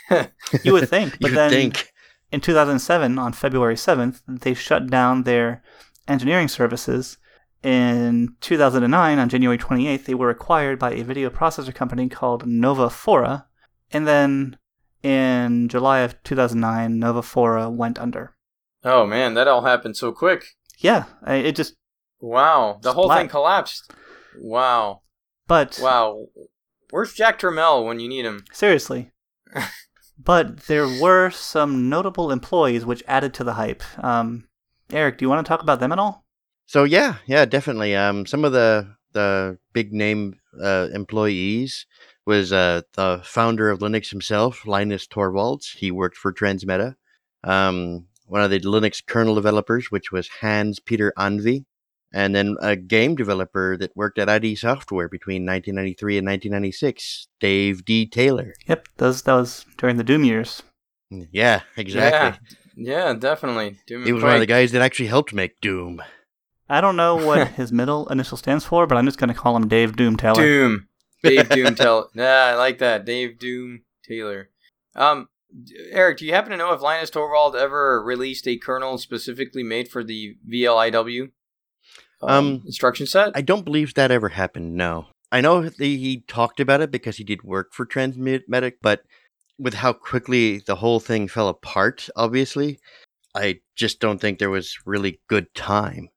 You 0.64 0.74
would 0.74 0.90
think, 0.90 1.20
but 1.22 1.32
then 1.34 1.52
think. 1.52 1.94
in 2.32 2.42
2007, 2.42 3.20
on 3.20 3.34
February 3.34 3.76
7th, 3.76 4.22
they 4.28 4.56
shut 4.56 4.88
down 4.90 5.24
their 5.24 5.62
engineering 6.08 6.48
services. 6.48 7.20
In 7.66 8.36
2009, 8.42 9.18
on 9.18 9.28
January 9.28 9.58
28th, 9.58 10.06
they 10.06 10.14
were 10.14 10.30
acquired 10.30 10.78
by 10.78 10.92
a 10.92 11.04
video 11.04 11.32
processor 11.32 11.74
company 11.74 12.08
called 12.08 12.46
Novafora. 12.46 13.46
And 13.92 14.06
then 14.06 14.60
in 15.02 15.68
July 15.68 16.02
of 16.02 16.22
2009, 16.22 17.00
Novafora 17.00 17.74
went 17.74 17.98
under. 17.98 18.36
oh 18.84 19.08
man, 19.08 19.34
that 19.34 19.48
all 19.48 19.64
happened 19.64 19.98
so 19.98 20.12
quick. 20.12 20.46
Yeah, 20.78 21.06
it 21.26 21.56
just, 21.56 21.74
Wow, 22.20 22.78
the 22.84 22.94
whole 22.94 23.06
Splat. 23.06 23.18
thing 23.18 23.30
collapsed. 23.30 23.92
Wow, 24.40 25.02
but 25.48 25.80
wow. 25.82 26.28
Where's 26.92 27.14
Jack 27.14 27.40
Tramiel 27.40 27.84
when 27.84 28.00
you 28.00 28.08
need 28.08 28.26
him? 28.26 28.44
seriously. 28.54 29.12
but 30.20 30.68
there 30.68 30.88
were 30.88 31.32
some 31.32 31.90
notable 31.90 32.32
employees 32.32 32.86
which 32.86 33.04
added 33.08 33.34
to 33.34 33.44
the 33.44 33.54
hype. 33.54 33.82
Um, 34.04 34.48
Eric, 34.92 35.18
do 35.18 35.26
you 35.26 35.30
want 35.30 35.44
to 35.44 35.50
talk 35.50 35.64
about 35.64 35.80
them 35.80 35.92
at 35.92 35.98
all? 35.98 36.25
So 36.66 36.84
yeah, 36.84 37.16
yeah, 37.26 37.46
definitely. 37.46 37.96
Um, 37.96 38.26
some 38.26 38.46
of 38.46 38.52
the 38.52 38.96
the 39.14 39.58
big 39.74 39.94
name 39.94 40.40
uh, 40.62 40.90
employees 40.94 41.86
was 42.26 42.52
uh, 42.52 42.82
the 42.94 43.22
founder 43.24 43.70
of 43.70 43.80
Linux 43.80 44.10
himself, 44.10 44.66
Linus 44.66 45.08
Torvalds. 45.08 45.78
He 45.78 45.92
worked 45.92 46.18
for 46.18 46.34
Transmeta. 46.34 46.96
Um, 47.44 48.08
one 48.26 48.42
of 48.42 48.50
the 48.50 48.60
Linux 48.60 49.06
kernel 49.06 49.36
developers, 49.36 49.92
which 49.92 50.12
was 50.12 50.28
Hans 50.42 50.80
Peter 50.80 51.14
Anvin, 51.18 51.66
and 52.12 52.36
then 52.36 52.56
a 52.62 52.76
game 52.76 53.16
developer 53.16 53.78
that 53.78 53.96
worked 53.96 54.18
at 54.18 54.30
ID 54.30 54.56
Software 54.56 55.08
between 55.08 55.46
1993 55.46 56.18
and 56.18 56.28
1996, 56.28 57.28
Dave 57.40 57.86
D. 57.86 58.08
Taylor. 58.08 58.54
Yep, 58.68 58.88
those 58.98 59.22
that 59.22 59.34
was 59.34 59.66
during 59.78 59.98
the 59.98 60.04
Doom 60.04 60.24
years. 60.24 60.64
Yeah, 61.10 61.62
exactly. 61.78 62.40
Yeah, 62.76 63.06
yeah 63.06 63.14
definitely. 63.14 63.78
Doom 63.86 64.04
He 64.04 64.10
and 64.10 64.16
was 64.16 64.24
one 64.24 64.34
of 64.34 64.40
the 64.40 64.48
guys 64.48 64.72
that 64.72 64.82
actually 64.82 65.08
helped 65.08 65.34
make 65.34 65.62
Doom. 65.62 66.02
I 66.70 66.82
don't 66.82 66.96
know 66.96 67.16
what 67.16 67.48
his 67.60 67.72
middle 67.72 68.08
initial 68.08 68.38
stands 68.38 68.66
for, 68.66 68.88
but 68.88 68.98
I'm 68.98 69.06
just 69.06 69.18
going 69.20 69.30
to 69.30 69.34
call 69.34 69.56
him 69.56 69.68
Dave 69.68 69.96
Doom 69.96 70.18
Taylor. 70.18 70.42
Doom. 70.42 70.88
Dave 71.24 71.50
Doom 71.50 71.76
Taylor. 71.76 72.06
Nah, 72.14 72.24
I 72.24 72.56
like 72.56 72.80
that. 72.80 73.06
Dave 73.06 73.40
Doom 73.40 73.82
Taylor. 74.08 74.50
Um, 74.96 75.30
Eric, 75.92 76.18
do 76.18 76.26
you 76.26 76.34
happen 76.34 76.52
to 76.52 76.58
know 76.58 76.74
if 76.74 76.82
Linus 76.82 77.10
Torvald 77.10 77.56
ever 77.56 78.02
released 78.04 78.48
a 78.48 78.58
kernel 78.58 78.98
specifically 78.98 79.64
made 79.64 79.88
for 79.88 80.04
the 80.04 80.36
VLIW 80.52 81.32
um, 82.22 82.30
Um, 82.30 82.64
instruction 82.66 83.06
set? 83.06 83.32
I 83.36 83.42
don't 83.42 83.66
believe 83.66 83.94
that 83.94 84.12
ever 84.12 84.30
happened. 84.30 84.76
No, 84.76 85.08
I 85.32 85.42
know 85.42 85.62
that 85.64 85.78
he 85.80 86.24
talked 86.28 86.60
about 86.60 86.82
it 86.82 86.92
because 86.92 87.18
he 87.18 87.24
did 87.24 87.44
work 87.44 87.74
for 87.74 87.86
Transmeta, 87.86 88.74
but 88.82 89.04
with 89.58 89.76
how 89.76 89.94
quickly 89.94 90.60
the 90.60 90.76
whole 90.76 91.00
thing 91.00 91.28
fell 91.28 91.48
apart, 91.48 92.10
obviously, 92.16 92.80
I 93.34 93.60
just 93.76 94.00
don't 94.00 94.20
think 94.20 94.40
there 94.40 94.50
was 94.50 94.78
really 94.86 95.22
good 95.28 95.54
time. 95.54 96.10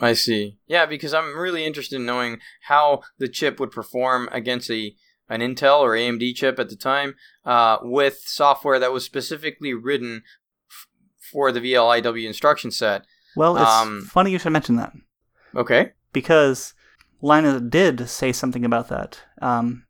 I 0.00 0.12
see. 0.12 0.58
Yeah, 0.66 0.84
because 0.86 1.14
I'm 1.14 1.36
really 1.36 1.64
interested 1.64 1.96
in 1.96 2.04
knowing 2.06 2.38
how 2.62 3.02
the 3.18 3.28
chip 3.28 3.58
would 3.60 3.70
perform 3.70 4.28
against 4.32 4.70
a 4.70 4.94
an 5.28 5.40
Intel 5.40 5.80
or 5.80 5.92
AMD 5.96 6.34
chip 6.36 6.58
at 6.60 6.68
the 6.68 6.76
time 6.76 7.16
uh, 7.44 7.78
with 7.82 8.18
software 8.24 8.78
that 8.78 8.92
was 8.92 9.04
specifically 9.04 9.74
written 9.74 10.22
f- 10.70 10.86
for 11.32 11.50
the 11.50 11.58
VLIW 11.60 12.24
instruction 12.26 12.70
set. 12.70 13.02
Well, 13.34 13.56
it's 13.56 13.68
Um, 13.70 14.02
funny 14.02 14.30
you 14.30 14.38
should 14.38 14.52
mention 14.52 14.76
that 14.76 14.92
Okay. 15.56 15.92
because 16.12 16.74
Linus 17.20 17.60
did 17.62 18.08
say 18.08 18.30
something 18.32 18.64
about 18.64 18.88
that. 18.88 19.20
Um, 19.42 19.86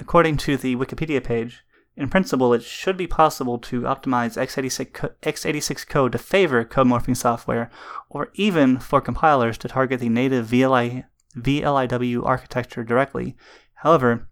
according 0.00 0.38
to 0.38 0.56
the 0.56 0.74
Wikipedia 0.74 1.22
page, 1.22 1.62
in 1.96 2.08
principle, 2.08 2.54
it 2.54 2.62
should 2.62 2.96
be 2.96 3.06
possible 3.06 3.58
to 3.58 3.82
optimize 3.82 4.36
x86, 4.36 4.92
co- 4.92 5.10
x86 5.22 5.86
code 5.86 6.12
to 6.12 6.18
favor 6.18 6.64
code 6.64 6.86
morphing 6.86 7.16
software, 7.16 7.70
or 8.08 8.30
even 8.34 8.78
for 8.78 9.00
compilers 9.00 9.58
to 9.58 9.68
target 9.68 10.00
the 10.00 10.08
native 10.08 10.46
VLI, 10.46 11.04
VLIW 11.36 12.24
architecture 12.24 12.84
directly. 12.84 13.36
However, 13.74 14.28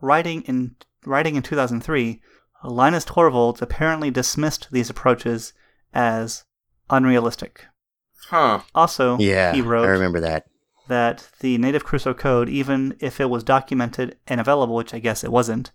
writing 0.00 0.42
in 0.42 0.76
writing 1.04 1.36
in 1.36 1.42
2003, 1.42 2.20
Linus 2.64 3.04
Torvalds 3.04 3.60
apparently 3.60 4.10
dismissed 4.10 4.68
these 4.70 4.88
approaches 4.88 5.52
as 5.92 6.44
unrealistic. 6.90 7.66
Huh. 8.28 8.60
Also, 8.74 9.18
Yeah, 9.18 9.52
he 9.52 9.60
wrote 9.60 9.84
I 9.86 9.90
remember 9.90 10.20
that. 10.20 10.46
that 10.88 11.28
the 11.40 11.58
native 11.58 11.84
Crusoe 11.84 12.14
code, 12.14 12.48
even 12.48 12.96
if 13.00 13.20
it 13.20 13.28
was 13.28 13.44
documented 13.44 14.16
and 14.26 14.40
available, 14.40 14.74
which 14.76 14.94
I 14.94 14.98
guess 14.98 15.22
it 15.24 15.30
wasn't, 15.32 15.72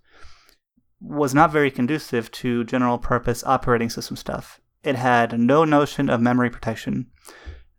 was 1.02 1.34
not 1.34 1.52
very 1.52 1.72
conducive 1.72 2.32
to 2.32 2.64
general 2.66 2.98
purpose 2.98 3.44
operating 3.44 3.90
system 3.90 4.16
stuff. 4.16 4.60
It 4.84 4.96
had 4.96 5.40
no 5.40 5.66
notion 5.66 6.10
of 6.10 6.22
memory 6.22 6.50
protection, 6.50 7.08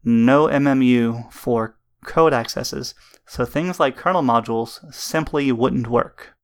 no 0.04 0.46
MMU 0.46 1.32
for 1.32 1.78
code 2.04 2.32
accesses, 2.32 2.94
so 3.26 3.44
things 3.44 3.78
like 3.78 3.96
kernel 3.96 4.22
modules 4.22 4.80
simply 4.92 5.52
wouldn't 5.52 5.88
work. 5.88 6.34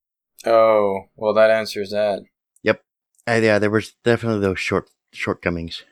Oh, 0.45 1.05
well, 1.17 1.35
that 1.35 1.51
answers 1.51 1.91
that. 1.91 2.23
Uh, 3.27 3.41
yeah, 3.43 3.59
there 3.59 3.71
was 3.71 3.95
definitely 4.05 4.41
those 4.41 4.61
short 4.61 4.89
shortcomings. 5.13 5.83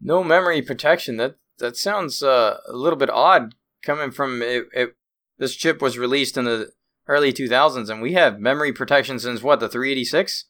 No 0.00 0.24
memory 0.24 0.62
protection. 0.62 1.16
That 1.18 1.36
that 1.58 1.76
sounds 1.76 2.22
uh, 2.22 2.58
a 2.66 2.72
little 2.72 2.98
bit 2.98 3.10
odd 3.10 3.54
coming 3.82 4.10
from 4.10 4.42
it, 4.42 4.66
it. 4.72 4.96
This 5.38 5.54
chip 5.54 5.80
was 5.80 5.98
released 5.98 6.36
in 6.36 6.44
the 6.44 6.72
early 7.10 7.32
2000s, 7.32 7.90
and 7.90 8.00
we 8.00 8.12
have 8.12 8.38
memory 8.38 8.72
protection 8.72 9.18
since 9.18 9.42
what 9.42 9.58
the 9.58 9.68
386. 9.68 10.44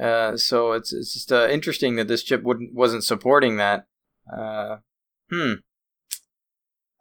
Uh, 0.00 0.38
so 0.38 0.72
it's 0.72 0.90
it's 0.90 1.12
just 1.12 1.30
uh, 1.30 1.46
interesting 1.48 1.96
that 1.96 2.08
this 2.08 2.22
chip 2.22 2.42
wouldn't 2.42 2.72
wasn't 2.74 3.04
supporting 3.04 3.58
that. 3.58 3.86
Uh, 4.34 4.76
hmm. 5.30 5.54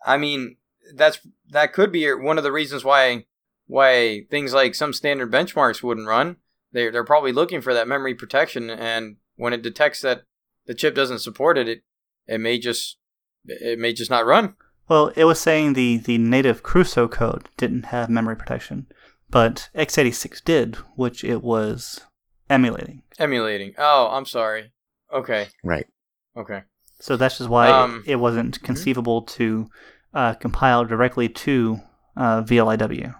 I 0.05 0.17
mean, 0.17 0.57
that's 0.93 1.19
that 1.49 1.71
could 1.71 1.91
be 1.91 2.11
one 2.13 2.37
of 2.37 2.43
the 2.43 2.51
reasons 2.51 2.83
why 2.83 3.25
why 3.65 4.25
things 4.29 4.53
like 4.53 4.75
some 4.75 4.91
standard 4.91 5.31
benchmarks 5.31 5.81
wouldn't 5.81 6.07
run. 6.07 6.35
They're 6.73 6.91
they're 6.91 7.05
probably 7.05 7.31
looking 7.31 7.61
for 7.61 7.73
that 7.73 7.87
memory 7.87 8.13
protection, 8.13 8.69
and 8.69 9.15
when 9.37 9.53
it 9.53 9.61
detects 9.61 10.01
that 10.01 10.23
the 10.65 10.75
chip 10.75 10.93
doesn't 10.93 11.19
support 11.19 11.57
it, 11.57 11.69
it 11.69 11.83
it 12.27 12.41
may 12.41 12.59
just 12.59 12.97
it 13.45 13.79
may 13.79 13.93
just 13.93 14.11
not 14.11 14.25
run. 14.25 14.55
Well, 14.91 15.13
it 15.15 15.23
was 15.23 15.39
saying 15.39 15.71
the, 15.71 15.99
the 15.99 16.17
native 16.17 16.63
Crusoe 16.63 17.07
code 17.07 17.47
didn't 17.55 17.85
have 17.95 18.09
memory 18.09 18.35
protection, 18.35 18.87
but 19.29 19.69
x86 19.73 20.43
did, 20.43 20.75
which 20.97 21.23
it 21.23 21.41
was 21.41 22.01
emulating. 22.49 23.01
Emulating. 23.17 23.73
Oh, 23.77 24.09
I'm 24.11 24.25
sorry. 24.25 24.73
Okay. 25.13 25.47
Right. 25.63 25.87
Okay. 26.35 26.63
So 26.99 27.15
that's 27.15 27.37
just 27.37 27.49
why 27.49 27.69
Um, 27.69 28.03
it, 28.05 28.11
it 28.11 28.15
wasn't 28.17 28.61
conceivable 28.63 29.21
to 29.37 29.69
uh, 30.13 30.33
compile 30.33 30.83
directly 30.83 31.29
to 31.29 31.79
uh, 32.17 32.43
VLIW. 32.43 33.15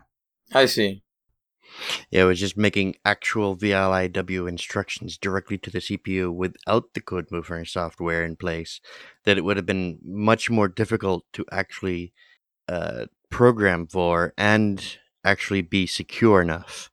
I 0.54 0.66
see. 0.66 1.04
Yeah, 2.10 2.24
it 2.24 2.26
was 2.26 2.40
just 2.40 2.58
making 2.58 2.96
actual 3.06 3.56
VLIW 3.56 4.48
instructions 4.48 5.18
directly 5.18 5.58
to 5.60 5.70
the 5.70 5.80
CPU 5.80 6.34
without 6.34 6.94
the 6.94 7.02
code 7.02 7.30
morphing 7.30 7.68
software 7.68 8.24
in 8.24 8.36
place. 8.36 8.80
That 9.26 9.38
it 9.38 9.44
would 9.44 9.58
have 9.58 9.66
been 9.66 10.00
much 10.04 10.50
more 10.50 10.68
difficult 10.68 11.26
to 11.34 11.46
actually 11.52 12.14
uh, 12.68 13.06
program 13.30 13.88
for 13.88 14.34
and 14.38 14.98
actually 15.24 15.62
be 15.62 15.86
secure 15.88 16.42
enough. 16.42 16.90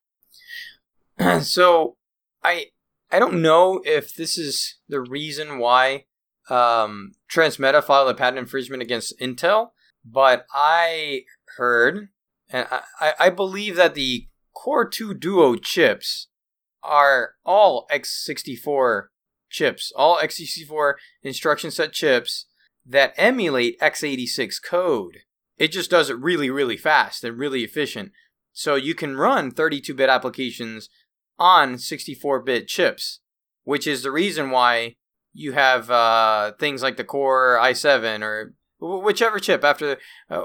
so 1.43 1.97
I 2.43 2.67
I 3.11 3.19
don't 3.19 3.41
know 3.43 3.81
if 3.85 4.15
this 4.15 4.37
is 4.39 4.77
the 4.89 5.01
reason 5.01 5.59
why 5.59 6.05
um, 6.51 7.13
Transmeta 7.31 7.83
filed 7.83 8.11
a 8.11 8.15
patent 8.15 8.39
infringement 8.39 8.83
against 8.83 9.19
Intel, 9.21 9.71
but 10.05 10.47
I 10.53 11.23
heard 11.57 12.09
and 12.51 12.67
I, 12.71 12.83
I- 13.01 13.15
I 13.27 13.31
believe 13.31 13.77
that 13.77 13.95
the 13.95 14.29
Core 14.65 14.89
2 14.89 15.15
Duo 15.15 15.55
chips 15.55 16.27
are 16.83 17.35
all 17.45 17.87
x64 17.93 19.05
chips, 19.49 19.93
all 19.95 20.17
x64 20.17 20.95
instruction 21.23 21.71
set 21.71 21.93
chips 21.93 22.47
that 22.85 23.15
emulate 23.17 23.79
x86 23.79 24.61
code. 24.61 25.19
It 25.59 25.69
just 25.69 25.91
does 25.91 26.11
it 26.11 26.19
really, 26.19 26.51
really 26.51 26.77
fast 26.77 27.23
and 27.23 27.39
really 27.39 27.63
efficient. 27.63 28.11
So 28.53 28.75
you 28.75 28.97
can 28.97 29.17
run 29.17 29.53
32 29.53 29.95
bit 29.95 30.09
applications 30.09 30.89
on 31.39 31.79
64 31.79 32.43
bit 32.43 32.67
chips, 32.67 33.21
which 33.63 33.87
is 33.87 34.03
the 34.03 34.11
reason 34.11 34.51
why 34.51 34.97
you 35.33 35.53
have 35.53 35.89
uh, 35.89 36.51
things 36.59 36.83
like 36.83 36.97
the 36.97 37.05
Core 37.05 37.61
i7 37.63 38.23
or 38.23 38.55
whichever 38.81 39.39
chip 39.39 39.63
after 39.63 39.99
uh, 40.29 40.43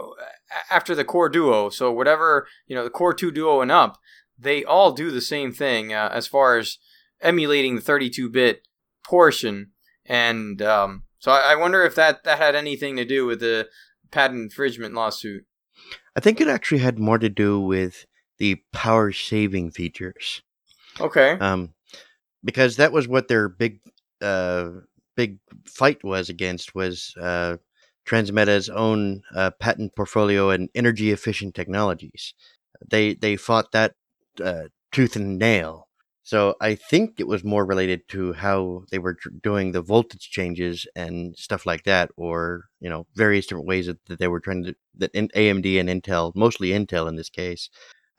after 0.70 0.96
the 0.96 1.06
Core 1.06 1.30
Duo. 1.30 1.70
So 1.70 1.92
whatever 1.92 2.48
you 2.68 2.76
know, 2.76 2.84
the 2.84 2.90
Core 2.90 3.14
2 3.14 3.32
Duo 3.32 3.62
and 3.62 3.72
up, 3.72 3.98
they 4.38 4.64
all 4.64 4.92
do 4.92 5.12
the 5.12 5.22
same 5.22 5.52
thing 5.52 5.94
uh, 5.94 6.10
as 6.12 6.28
far 6.28 6.58
as 6.58 6.78
emulating 7.22 7.76
the 7.76 7.82
32 7.82 8.30
bit 8.30 8.68
portion. 9.06 9.72
And 10.06 10.62
um, 10.62 11.04
so 11.20 11.32
I, 11.32 11.54
I 11.54 11.56
wonder 11.56 11.84
if 11.84 11.96
that 11.96 12.24
that 12.24 12.38
had 12.38 12.56
anything 12.56 12.96
to 12.98 13.06
do 13.06 13.26
with 13.26 13.40
the 13.40 13.70
patent 14.12 14.42
infringement 14.42 14.94
lawsuit. 14.94 15.46
I 16.16 16.20
think 16.20 16.40
it 16.40 16.48
actually 16.48 16.80
had 16.80 17.00
more 17.00 17.18
to 17.18 17.30
do 17.30 17.60
with 17.60 18.06
the 18.38 18.62
power 18.72 19.12
saving 19.12 19.72
features. 19.72 20.42
Okay. 21.00 21.32
um, 21.40 21.74
because 22.44 22.76
that 22.76 22.92
was 22.92 23.08
what 23.08 23.28
their 23.28 23.50
big 23.50 23.80
uh, 24.22 24.70
big 25.16 25.40
fight 25.66 26.04
was 26.04 26.30
against 26.30 26.76
was 26.76 27.14
uh, 27.20 27.58
Transmeta's 28.06 28.70
own 28.70 29.24
uh, 29.36 29.52
patent 29.52 29.96
portfolio 29.96 30.50
and 30.50 30.70
energy 30.76 31.12
efficient 31.12 31.56
technologies. 31.56 32.34
They 32.90 33.14
they 33.14 33.36
fought 33.36 33.72
that 33.72 33.96
uh, 34.44 34.64
tooth 34.92 35.16
and 35.16 35.38
nail. 35.38 35.88
So 36.26 36.56
I 36.62 36.76
think 36.76 37.20
it 37.20 37.28
was 37.28 37.44
more 37.44 37.66
related 37.66 38.08
to 38.10 38.32
how 38.34 38.84
they 38.92 39.00
were 39.00 39.16
tr- 39.16 39.30
doing 39.42 39.74
the 39.74 39.82
voltage 39.82 40.30
changes 40.30 40.88
and 40.96 41.36
stuff 41.38 41.66
like 41.66 41.84
that, 41.84 42.12
or 42.16 42.66
you 42.80 42.90
know 42.90 43.08
various 43.16 43.46
different 43.46 43.68
ways 43.68 43.88
that, 43.88 44.04
that 44.06 44.20
they 44.20 44.28
were 44.28 44.40
trying 44.40 44.64
to 44.64 44.76
that 44.98 45.14
AMD 45.14 45.80
and 45.80 45.90
Intel, 45.90 46.34
mostly 46.36 46.70
Intel 46.70 47.10
in 47.10 47.16
this 47.16 47.30
case, 47.30 47.70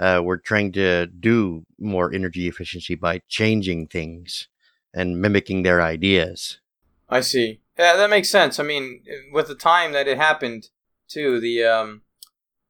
uh, 0.00 0.20
we're 0.22 0.36
trying 0.36 0.72
to 0.72 1.06
do 1.06 1.64
more 1.78 2.12
energy 2.12 2.48
efficiency 2.48 2.94
by 2.94 3.20
changing 3.28 3.86
things 3.86 4.48
and 4.92 5.20
mimicking 5.20 5.62
their 5.62 5.80
ideas. 5.80 6.60
I 7.08 7.20
see. 7.20 7.60
Yeah, 7.78 7.96
that 7.96 8.10
makes 8.10 8.30
sense. 8.30 8.60
I 8.60 8.62
mean, 8.62 9.02
with 9.32 9.48
the 9.48 9.54
time 9.54 9.92
that 9.92 10.06
it 10.06 10.16
happened, 10.16 10.68
too, 11.08 11.40
the 11.40 11.64
um, 11.64 12.02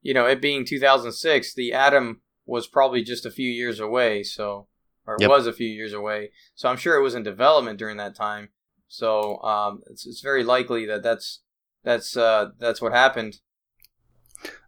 you 0.02 0.14
know, 0.14 0.26
it 0.26 0.40
being 0.40 0.64
2006, 0.64 1.54
the 1.54 1.72
Atom 1.72 2.22
was 2.46 2.66
probably 2.66 3.02
just 3.02 3.26
a 3.26 3.30
few 3.30 3.48
years 3.48 3.80
away. 3.80 4.22
So, 4.22 4.68
or 5.06 5.18
Yep. 5.20 5.30
was 5.30 5.46
a 5.46 5.52
few 5.52 5.68
years 5.68 5.92
away. 5.92 6.30
So 6.54 6.68
I'm 6.68 6.76
sure 6.76 6.96
it 6.96 7.02
was 7.02 7.14
in 7.14 7.22
development 7.22 7.78
during 7.78 7.96
that 7.98 8.14
time. 8.14 8.48
So 8.88 9.42
um, 9.42 9.82
it's 9.90 10.06
it's 10.06 10.20
very 10.20 10.44
likely 10.44 10.86
that 10.86 11.02
that's 11.02 11.42
that's 11.82 12.16
uh 12.16 12.50
that's 12.58 12.80
what 12.80 12.92
happened. 12.92 13.38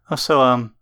Also, 0.09 0.39
um, 0.41 0.75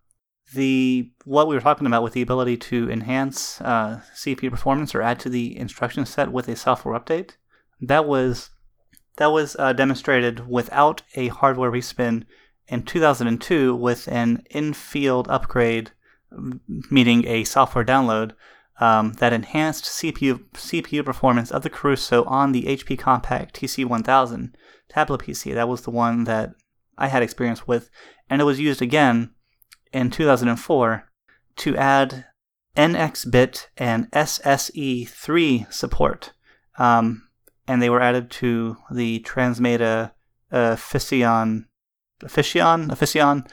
the 0.54 1.12
what 1.24 1.48
we 1.48 1.56
were 1.56 1.62
talking 1.62 1.88
about 1.88 2.04
with 2.04 2.13
the 2.13 2.22
ability 2.22 2.58
to 2.58 2.89
enhance 2.89 3.60
uh, 3.62 4.02
CPU 4.15 4.52
performance 4.52 4.94
or 4.94 5.02
add 5.02 5.20
to 5.22 5.30
the 5.30 5.58
instruction 5.58 6.06
set 6.06 6.32
with 6.32 6.48
a 6.48 6.56
software 6.56 7.00
update, 7.00 7.32
that 7.82 8.06
was 8.06 8.52
that 9.17 9.32
was 9.32 9.56
uh, 9.58 9.73
demonstrated 9.73 10.47
without 10.47 11.01
a 11.15 11.30
hardware 11.30 11.71
respin 11.71 12.23
in 12.67 12.84
2002 12.84 13.75
with 13.75 14.08
an 14.08 14.43
in-field 14.49 15.28
upgrade, 15.30 15.91
m- 16.32 16.62
meaning 16.89 17.25
a 17.28 17.43
software 17.43 17.86
download 17.86 18.34
um, 18.80 19.13
that 19.13 19.34
enhanced 19.34 19.86
CPU 19.86 20.43
CPU 20.54 21.06
performance 21.06 21.51
of 21.51 21.63
the 21.63 21.69
Crusoe 21.69 22.25
on 22.25 22.51
the 22.51 22.63
HP 22.63 22.99
Compaq 22.99 23.51
TC1000 23.51 24.54
tablet 24.89 25.21
PC. 25.21 25.54
That 25.54 25.69
was 25.69 25.82
the 25.82 25.91
one 25.91 26.25
that 26.25 26.54
I 26.97 27.08
had 27.08 27.23
experience 27.23 27.67
with, 27.67 27.89
and 28.30 28.41
it 28.41 28.45
was 28.45 28.60
used 28.60 28.82
again 28.82 29.32
in 29.93 30.10
2004 30.10 31.10
to 31.58 31.78
add 31.78 32.25
NX 32.75 33.32
bit 33.32 33.69
and 33.78 34.12
SSE3 34.12 35.71
support. 35.71 36.34
Um, 36.78 37.24
and 37.67 37.82
they 37.82 37.89
were 37.89 38.01
added 38.01 38.30
to 38.32 38.78
the 38.91 39.19
Transmeta 39.21 40.12
uh, 40.51 40.75
Fission, 40.75 41.67
Fission, 42.28 42.95
Fission 42.95 43.45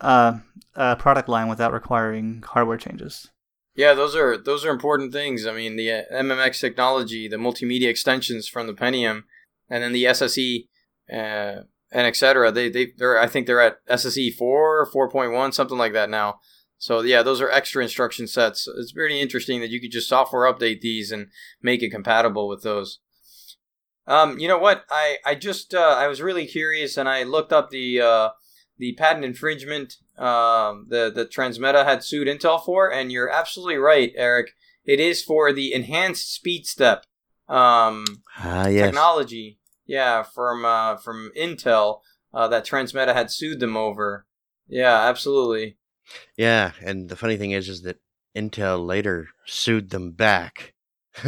uh, 0.00 0.38
uh, 0.74 0.96
product 0.96 1.28
line 1.28 1.48
without 1.48 1.72
requiring 1.72 2.42
hardware 2.46 2.78
changes. 2.78 3.30
Yeah, 3.74 3.94
those 3.94 4.14
are 4.14 4.36
those 4.36 4.64
are 4.64 4.70
important 4.70 5.12
things. 5.12 5.46
I 5.46 5.52
mean, 5.52 5.76
the 5.76 5.90
uh, 5.90 6.02
MMX 6.12 6.60
technology, 6.60 7.26
the 7.26 7.36
multimedia 7.36 7.88
extensions 7.88 8.46
from 8.46 8.66
the 8.66 8.74
Pentium, 8.74 9.22
and 9.70 9.82
then 9.82 9.92
the 9.92 10.04
SSE, 10.04 10.66
uh, 11.10 11.62
and 11.90 12.06
etc. 12.06 12.52
They 12.52 12.68
they 12.68 12.92
they're 12.96 13.18
I 13.18 13.26
think 13.26 13.46
they're 13.46 13.60
at 13.60 13.84
SSE 13.86 14.34
four, 14.34 14.86
four 14.86 15.08
point 15.10 15.32
one, 15.32 15.52
something 15.52 15.78
like 15.78 15.94
that 15.94 16.10
now. 16.10 16.40
So 16.76 17.00
yeah, 17.00 17.22
those 17.22 17.40
are 17.40 17.50
extra 17.50 17.82
instruction 17.82 18.26
sets. 18.26 18.68
It's 18.76 18.92
pretty 18.92 19.20
interesting 19.20 19.60
that 19.60 19.70
you 19.70 19.80
could 19.80 19.92
just 19.92 20.08
software 20.08 20.52
update 20.52 20.80
these 20.80 21.12
and 21.12 21.28
make 21.62 21.82
it 21.82 21.90
compatible 21.90 22.48
with 22.48 22.62
those. 22.62 22.98
Um, 24.06 24.38
you 24.38 24.48
know 24.48 24.58
what? 24.58 24.84
I 24.90 25.18
I 25.24 25.34
just 25.34 25.74
uh, 25.74 25.96
I 25.98 26.08
was 26.08 26.20
really 26.22 26.46
curious 26.46 26.96
and 26.96 27.08
I 27.08 27.22
looked 27.22 27.52
up 27.52 27.70
the 27.70 28.00
uh, 28.00 28.28
the 28.78 28.94
patent 28.94 29.24
infringement 29.24 29.96
um, 30.18 30.86
the 30.88 31.10
the 31.14 31.26
Transmeta 31.26 31.84
had 31.84 32.04
sued 32.04 32.28
Intel 32.28 32.64
for, 32.64 32.92
and 32.92 33.12
you're 33.12 33.30
absolutely 33.30 33.76
right, 33.76 34.12
Eric. 34.16 34.50
It 34.84 34.98
is 35.00 35.22
for 35.22 35.52
the 35.52 35.72
enhanced 35.72 36.42
SpeedStep 36.44 37.02
um, 37.48 38.04
Ah, 38.38 38.66
yes. 38.66 38.86
technology. 38.86 39.58
Yeah, 39.86 40.22
from 40.22 40.64
uh, 40.64 40.96
from 40.96 41.30
Intel 41.36 42.00
uh, 42.34 42.48
that 42.48 42.66
Transmeta 42.66 43.14
had 43.14 43.30
sued 43.30 43.60
them 43.60 43.76
over. 43.76 44.26
Yeah, 44.68 45.02
absolutely. 45.08 45.76
Yeah, 46.36 46.72
and 46.84 47.08
the 47.08 47.16
funny 47.16 47.36
thing 47.36 47.52
is, 47.52 47.68
is 47.68 47.82
that 47.82 48.00
Intel 48.36 48.84
later 48.84 49.28
sued 49.46 49.90
them 49.90 50.12
back, 50.12 50.74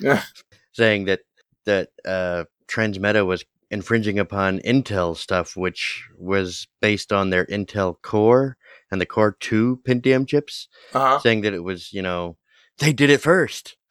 saying 0.72 1.04
that 1.06 1.20
that 1.64 1.90
uh, 2.04 2.44
Transmeta 2.68 3.24
was 3.26 3.44
infringing 3.70 4.18
upon 4.18 4.60
Intel 4.60 5.16
stuff, 5.16 5.56
which 5.56 6.04
was 6.18 6.68
based 6.80 7.12
on 7.12 7.30
their 7.30 7.46
Intel 7.46 7.96
Core 8.02 8.56
and 8.90 9.00
the 9.00 9.06
Core 9.06 9.36
Two 9.40 9.80
Pentium 9.86 10.26
chips, 10.26 10.68
Uh 10.92 11.18
saying 11.18 11.40
that 11.42 11.54
it 11.54 11.64
was, 11.64 11.92
you 11.92 12.02
know, 12.02 12.36
they 12.78 12.92
did 12.92 13.10
it 13.10 13.20
first. 13.20 13.76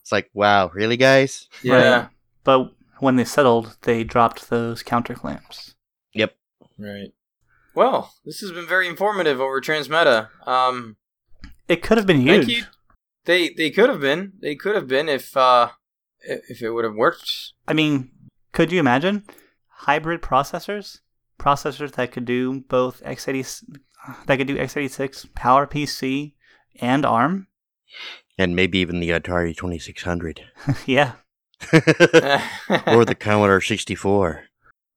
It's 0.00 0.10
like, 0.10 0.28
wow, 0.34 0.70
really, 0.74 0.96
guys? 0.96 1.48
yeah. 1.62 2.00
Right. 2.00 2.08
But 2.42 2.74
when 2.98 3.14
they 3.16 3.24
settled, 3.24 3.76
they 3.82 4.02
dropped 4.02 4.50
those 4.50 4.82
counterclaims. 4.82 5.74
Yep. 6.14 6.34
Right. 6.76 7.12
Well, 7.74 8.12
this 8.24 8.40
has 8.40 8.50
been 8.50 8.66
very 8.66 8.88
informative 8.88 9.40
over 9.40 9.60
Transmeta. 9.60 10.28
Um, 10.46 10.96
It 11.68 11.82
could 11.82 11.98
have 11.98 12.06
been 12.06 12.26
Thank 12.26 12.46
huge. 12.48 12.66
You. 13.26 13.32
they 13.32 13.48
they 13.50 13.70
could 13.70 13.88
have 13.88 14.00
been. 14.00 14.32
They 14.40 14.54
could 14.54 14.74
have 14.74 14.88
been 14.88 15.08
if 15.08 15.36
uh, 15.36 15.70
if 16.20 16.62
it 16.62 16.70
would 16.70 16.84
have 16.84 16.94
worked. 16.94 17.52
I 17.66 17.72
mean, 17.72 18.10
could 18.52 18.72
you 18.72 18.80
imagine 18.80 19.24
hybrid 19.68 20.22
processors? 20.22 21.00
Processors 21.38 21.92
that 21.92 22.12
could 22.12 22.24
do 22.24 22.60
both 22.68 23.02
x80 23.02 23.78
that 24.26 24.36
could 24.36 24.46
do 24.46 24.56
x86, 24.56 25.28
PowerPC, 25.28 26.32
and 26.80 27.04
ARM? 27.04 27.46
And 28.38 28.56
maybe 28.56 28.78
even 28.78 29.00
the 29.00 29.10
Atari 29.10 29.56
2600 29.56 30.42
yeah. 30.86 31.12
or 31.72 33.04
the 33.04 33.16
Commodore 33.18 33.60
64. 33.60 34.44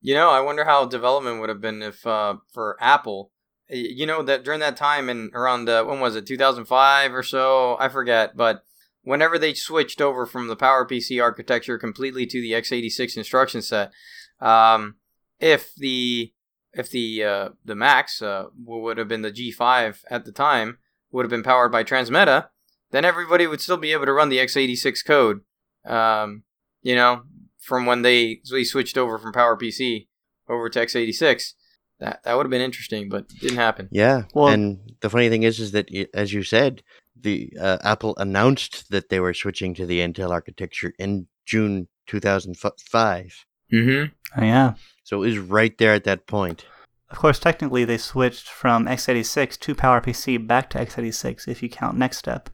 You 0.01 0.15
know, 0.15 0.29
I 0.29 0.39
wonder 0.41 0.65
how 0.65 0.85
development 0.85 1.39
would 1.39 1.49
have 1.49 1.61
been 1.61 1.81
if 1.81 2.05
uh, 2.05 2.35
for 2.53 2.77
Apple. 2.79 3.31
You 3.69 4.05
know 4.05 4.21
that 4.21 4.43
during 4.43 4.59
that 4.59 4.77
time 4.77 5.09
and 5.09 5.33
around 5.33 5.67
uh, 5.67 5.83
when 5.83 5.99
was 5.99 6.15
it 6.15 6.27
2005 6.27 7.13
or 7.13 7.23
so? 7.23 7.77
I 7.79 7.89
forget, 7.89 8.37
but 8.37 8.63
whenever 9.01 9.39
they 9.39 9.53
switched 9.53 10.01
over 10.01 10.25
from 10.25 10.47
the 10.47 10.55
PowerPC 10.55 11.21
architecture 11.21 11.77
completely 11.79 12.25
to 12.27 12.41
the 12.41 12.51
x86 12.51 13.17
instruction 13.17 13.61
set, 13.61 13.91
um, 14.39 14.95
if 15.39 15.73
the 15.75 16.31
if 16.73 16.91
the 16.91 17.23
uh, 17.23 17.49
the 17.63 17.75
Macs 17.75 18.21
uh, 18.21 18.45
would 18.63 18.97
have 18.97 19.07
been 19.07 19.23
the 19.23 19.31
G5 19.31 20.03
at 20.09 20.25
the 20.25 20.31
time 20.31 20.77
would 21.11 21.23
have 21.23 21.31
been 21.31 21.43
powered 21.43 21.71
by 21.71 21.83
Transmeta, 21.83 22.49
then 22.91 23.05
everybody 23.05 23.47
would 23.47 23.61
still 23.61 23.77
be 23.77 23.93
able 23.93 24.05
to 24.05 24.13
run 24.13 24.29
the 24.29 24.37
x86 24.37 25.03
code. 25.05 25.41
Um, 25.85 26.43
you 26.81 26.95
know, 26.95 27.23
from 27.57 27.85
when 27.85 28.03
they 28.03 28.41
they 28.51 28.63
switched 28.63 28.97
over 28.97 29.17
from 29.17 29.33
PowerPC 29.33 30.07
over 30.47 30.69
to 30.69 30.79
x86. 30.79 31.53
That 31.99 32.23
that 32.23 32.35
would 32.35 32.45
have 32.45 32.51
been 32.51 32.61
interesting, 32.61 33.09
but 33.09 33.25
it 33.33 33.39
didn't 33.41 33.57
happen. 33.57 33.87
Yeah. 33.91 34.23
Well- 34.33 34.47
and 34.49 34.79
the 35.01 35.09
funny 35.09 35.29
thing 35.29 35.43
is, 35.43 35.59
is 35.59 35.71
that 35.71 35.89
as 36.13 36.33
you 36.33 36.43
said, 36.43 36.83
the 37.19 37.53
uh, 37.59 37.77
Apple 37.83 38.13
announced 38.17 38.89
that 38.91 39.09
they 39.09 39.19
were 39.19 39.33
switching 39.33 39.73
to 39.75 39.85
the 39.85 39.99
Intel 40.01 40.31
architecture 40.31 40.93
in 40.99 41.27
June 41.45 41.87
2005. 42.07 43.45
Mm-hmm. 43.73 44.13
Oh, 44.41 44.43
yeah. 44.43 44.73
So 45.03 45.23
it 45.23 45.27
was 45.27 45.37
right 45.39 45.75
there 45.77 45.93
at 45.93 46.03
that 46.03 46.27
point. 46.27 46.65
Of 47.09 47.17
course, 47.19 47.39
technically, 47.39 47.85
they 47.85 47.97
switched 47.97 48.49
from 48.49 48.85
x86 48.85 49.59
to 49.59 49.75
PowerPC 49.75 50.45
back 50.45 50.69
to 50.71 50.79
x86 50.79 51.47
if 51.47 51.61
you 51.63 51.69
count 51.69 51.97
NeXTSTEP. 51.97 52.47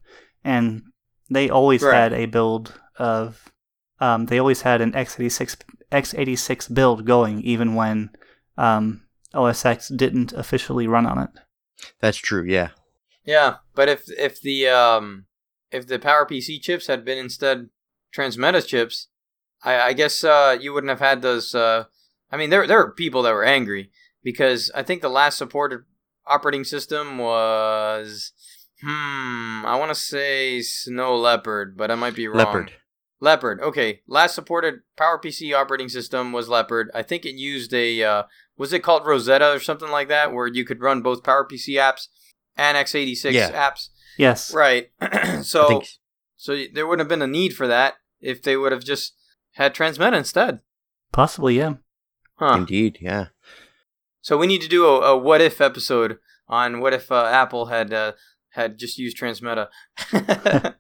And 0.44 0.84
they 1.30 1.50
always 1.50 1.82
Right. 1.82 1.96
had 1.96 2.14
a 2.14 2.26
build 2.26 2.80
of. 2.98 3.52
Um, 4.00 4.26
they 4.26 4.40
always 4.40 4.62
had 4.62 4.82
an 4.82 4.92
x86 4.94 5.58
x86 5.92 6.74
build 6.74 7.06
going, 7.06 7.42
even 7.42 7.76
when 7.76 8.10
um, 8.58 9.04
OS 9.34 9.66
X 9.66 9.90
didn't 9.90 10.34
officially 10.34 10.88
run 10.88 11.06
on 11.06 11.18
it. 11.20 11.30
That's 12.00 12.18
true. 12.18 12.44
Yeah. 12.44 12.70
Yeah, 13.24 13.58
but 13.76 13.90
if 13.90 14.10
if 14.12 14.42
the 14.42 14.68
um 14.68 15.26
if 15.72 15.88
the 15.88 16.00
PowerPC 16.00 16.62
chips 16.62 16.88
had 16.88 17.06
been 17.06 17.18
instead 17.18 17.70
Transmeta 18.16 18.66
chips, 18.66 19.08
I, 19.64 19.80
I 19.80 19.94
guess 19.94 20.24
uh, 20.24 20.58
you 20.60 20.74
wouldn't 20.74 20.90
have 20.90 21.00
had 21.00 21.22
those. 21.22 21.56
Uh, 21.56 21.86
I 22.32 22.38
mean, 22.38 22.50
there 22.50 22.68
there 22.68 22.78
were 22.78 22.92
people 22.92 23.22
that 23.24 23.34
were 23.34 23.44
angry 23.44 23.92
because 24.24 24.72
I 24.74 24.84
think 24.84 25.02
the 25.02 25.10
last 25.10 25.38
supported 25.38 25.82
operating 26.26 26.64
system 26.64 27.18
was 27.18 28.32
hmm 28.84 29.64
I 29.66 29.76
want 29.78 29.90
to 29.90 29.96
say 29.96 30.62
Snow 30.62 31.16
Leopard, 31.16 31.78
but 31.78 31.92
I 31.92 31.96
might 31.96 32.16
be 32.16 32.28
wrong. 32.28 32.38
Leopard. 32.38 32.74
Leopard. 33.22 33.62
Okay, 33.62 34.02
last 34.08 34.36
supported 34.36 34.82
PowerPC 34.98 35.54
operating 35.56 35.88
system 35.90 36.32
was 36.34 36.50
Leopard. 36.50 36.90
I 36.94 37.04
think 37.04 37.24
it 37.26 37.36
used 37.36 37.74
a 37.74 38.04
uh, 38.04 38.24
was 38.58 38.74
it 38.74 38.84
called 38.84 39.06
Rosetta 39.06 39.54
or 39.54 39.60
something 39.60 39.90
like 39.92 40.10
that, 40.10 40.34
where 40.34 40.48
you 40.48 40.66
could 40.66 40.82
run 40.82 41.02
both 41.02 41.24
PowerPC 41.24 41.76
apps 41.76 42.08
and 42.58 42.76
x86 42.78 43.32
Yeah. 43.32 43.52
apps. 43.52 43.90
Yes. 44.18 44.54
Right. 44.54 44.92
So 45.44 45.68
think 45.68 45.88
so 46.36 46.64
there 46.74 46.86
wouldn't 46.88 47.02
have 47.02 47.10
been 47.10 47.22
a 47.22 47.28
need 47.32 47.56
for 47.56 47.68
that 47.68 47.96
if 48.20 48.42
they 48.42 48.58
would 48.58 48.72
have 48.72 48.84
just 48.84 49.14
had 49.54 49.74
Transmeta 49.76 50.18
instead. 50.18 50.60
Possibly, 51.12 51.58
yeah. 51.58 51.76
Huh. 52.36 52.56
indeed. 52.58 52.98
Yeah. 53.02 53.28
So 54.22 54.38
we 54.38 54.48
need 54.48 54.62
to 54.62 54.68
do 54.68 54.86
a, 54.86 55.00
a 55.14 55.18
what 55.18 55.42
if 55.42 55.62
episode 55.62 56.18
on 56.48 56.80
what 56.80 56.94
if 56.94 57.12
uh, 57.12 57.26
Apple 57.26 57.68
had 57.68 57.94
uh, 57.94 58.14
had 58.50 58.78
just 58.80 58.98
used 58.98 59.18
Transmeta. 59.18 59.68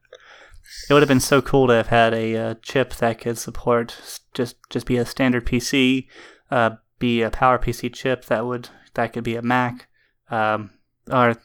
It 0.90 0.94
would 0.94 1.02
have 1.02 1.10
been 1.10 1.20
so 1.20 1.42
cool 1.42 1.68
to 1.68 1.74
have 1.74 1.88
had 1.88 2.14
a 2.14 2.36
uh, 2.36 2.56
chip 2.62 2.96
that 2.96 3.20
could 3.20 3.38
support 3.38 4.22
just 4.34 4.58
just 4.70 4.86
be 4.86 4.98
a 4.98 5.06
standard 5.06 5.46
PC, 5.46 6.08
uh, 6.50 6.72
be 7.00 7.22
a 7.22 7.30
Power 7.30 7.58
PC 7.58 7.94
chip 7.94 8.26
that 8.26 8.46
would 8.46 8.70
that 8.94 9.14
could 9.14 9.24
be 9.24 9.36
a 9.36 9.42
Mac, 9.42 9.88
um, 10.30 10.72
or 11.10 11.38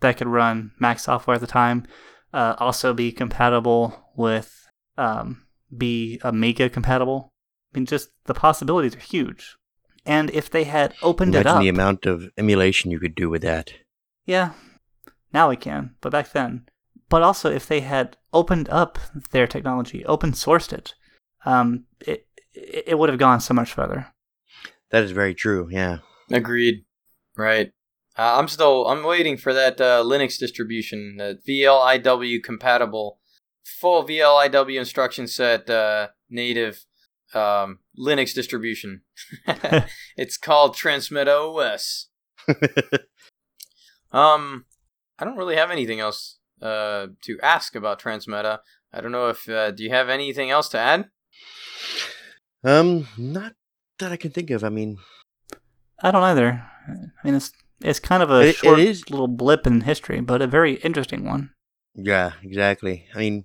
that 0.00 0.16
could 0.16 0.28
run 0.28 0.72
Mac 0.78 0.98
software 0.98 1.34
at 1.36 1.40
the 1.40 1.46
time. 1.46 1.86
Uh, 2.32 2.54
also 2.58 2.92
be 2.92 3.10
compatible 3.10 4.10
with 4.16 4.68
um, 4.96 5.46
be 5.76 6.20
Amiga 6.22 6.68
compatible. 6.68 7.32
I 7.72 7.78
mean, 7.78 7.86
just 7.86 8.10
the 8.24 8.34
possibilities 8.34 8.96
are 8.96 9.00
huge. 9.00 9.56
And 10.04 10.30
if 10.30 10.50
they 10.50 10.64
had 10.64 10.94
opened 11.02 11.34
it 11.34 11.40
Imagine 11.40 11.56
up, 11.56 11.60
the 11.60 11.68
amount 11.68 12.06
of 12.06 12.30
emulation 12.38 12.90
you 12.90 12.98
could 12.98 13.14
do 13.14 13.28
with 13.28 13.42
that. 13.42 13.72
yeah, 14.24 14.52
now 15.32 15.50
we 15.50 15.56
can, 15.56 15.94
but 16.00 16.12
back 16.12 16.32
then. 16.32 16.66
But 17.08 17.22
also, 17.22 17.50
if 17.50 17.66
they 17.66 17.80
had 17.80 18.16
opened 18.32 18.68
up 18.68 18.98
their 19.30 19.46
technology, 19.46 20.04
open 20.04 20.32
sourced 20.32 20.72
it, 20.72 20.94
um, 21.44 21.84
it 22.06 22.26
it 22.54 22.84
it 22.88 22.98
would 22.98 23.08
have 23.08 23.18
gone 23.18 23.40
so 23.40 23.54
much 23.54 23.72
further. 23.72 24.08
That 24.90 25.04
is 25.04 25.12
very 25.12 25.34
true. 25.34 25.68
Yeah. 25.70 25.98
Agreed. 26.30 26.84
Right. 27.36 27.72
Uh, 28.16 28.36
I'm 28.38 28.48
still 28.48 28.86
I'm 28.88 29.04
waiting 29.04 29.36
for 29.36 29.54
that 29.54 29.80
uh, 29.80 30.02
Linux 30.02 30.38
distribution, 30.38 31.16
that 31.18 31.46
VLIW 31.46 32.42
compatible, 32.42 33.20
full 33.64 34.04
VLIW 34.04 34.78
instruction 34.78 35.26
set 35.26 35.70
uh, 35.70 36.08
native 36.28 36.84
um, 37.32 37.78
Linux 37.98 38.34
distribution. 38.34 39.02
it's 40.16 40.36
called 40.36 40.76
Transmit 40.76 41.28
OS. 41.28 42.08
Um, 44.10 44.64
I 45.18 45.24
don't 45.24 45.36
really 45.36 45.56
have 45.56 45.70
anything 45.70 46.00
else 46.00 46.37
uh, 46.62 47.08
to 47.22 47.38
ask 47.42 47.74
about 47.74 48.00
Transmeta. 48.00 48.58
I 48.92 49.00
don't 49.00 49.12
know 49.12 49.28
if 49.28 49.48
uh, 49.48 49.70
do 49.70 49.82
you 49.84 49.90
have 49.90 50.08
anything 50.08 50.50
else 50.50 50.68
to 50.70 50.78
add? 50.78 51.08
um, 52.64 53.06
not 53.16 53.54
that 53.98 54.12
I 54.12 54.16
can 54.16 54.30
think 54.30 54.50
of. 54.50 54.64
I 54.64 54.68
mean, 54.68 54.98
I 56.02 56.10
don't 56.10 56.22
either. 56.22 56.64
I 56.88 56.92
mean, 57.24 57.34
it's 57.34 57.52
It's 57.80 58.00
kind 58.00 58.22
of 58.24 58.30
a 58.30 58.40
It- 58.42 58.48
it 58.48 58.56
short 58.56 58.80
is- 58.80 59.08
little 59.08 59.28
blip 59.28 59.64
in 59.66 59.82
history, 59.82 60.20
but 60.20 60.42
a 60.42 60.48
very 60.48 60.74
interesting 60.82 61.24
one. 61.24 61.50
Yeah, 61.94 62.32
exactly. 62.42 63.06
I 63.14 63.18
mean, 63.18 63.44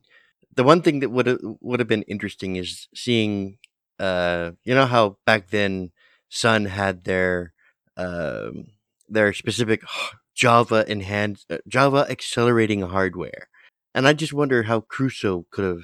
the 0.55 0.63
one 0.63 0.81
thing 0.81 1.01
that 1.01 1.09
would 1.11 1.27
have 1.27 1.37
would 1.61 1.79
have 1.79 1.87
been 1.87 2.01
interesting 2.09 2.55
is 2.55 2.87
seeing, 2.95 3.59
uh, 3.99 4.51
you 4.63 4.73
know 4.73 4.87
how 4.87 5.17
back 5.25 5.49
then 5.51 5.91
Sun 6.29 6.65
had 6.65 7.03
their 7.03 7.53
um, 7.95 8.73
their 9.07 9.33
specific 9.33 9.83
Java 10.35 10.89
enhanced 10.89 11.45
uh, 11.51 11.57
Java 11.67 12.05
accelerating 12.09 12.81
hardware, 12.81 13.47
and 13.93 14.07
I 14.07 14.13
just 14.13 14.33
wonder 14.33 14.63
how 14.63 14.81
Crusoe 14.81 15.45
could 15.51 15.65
have 15.65 15.83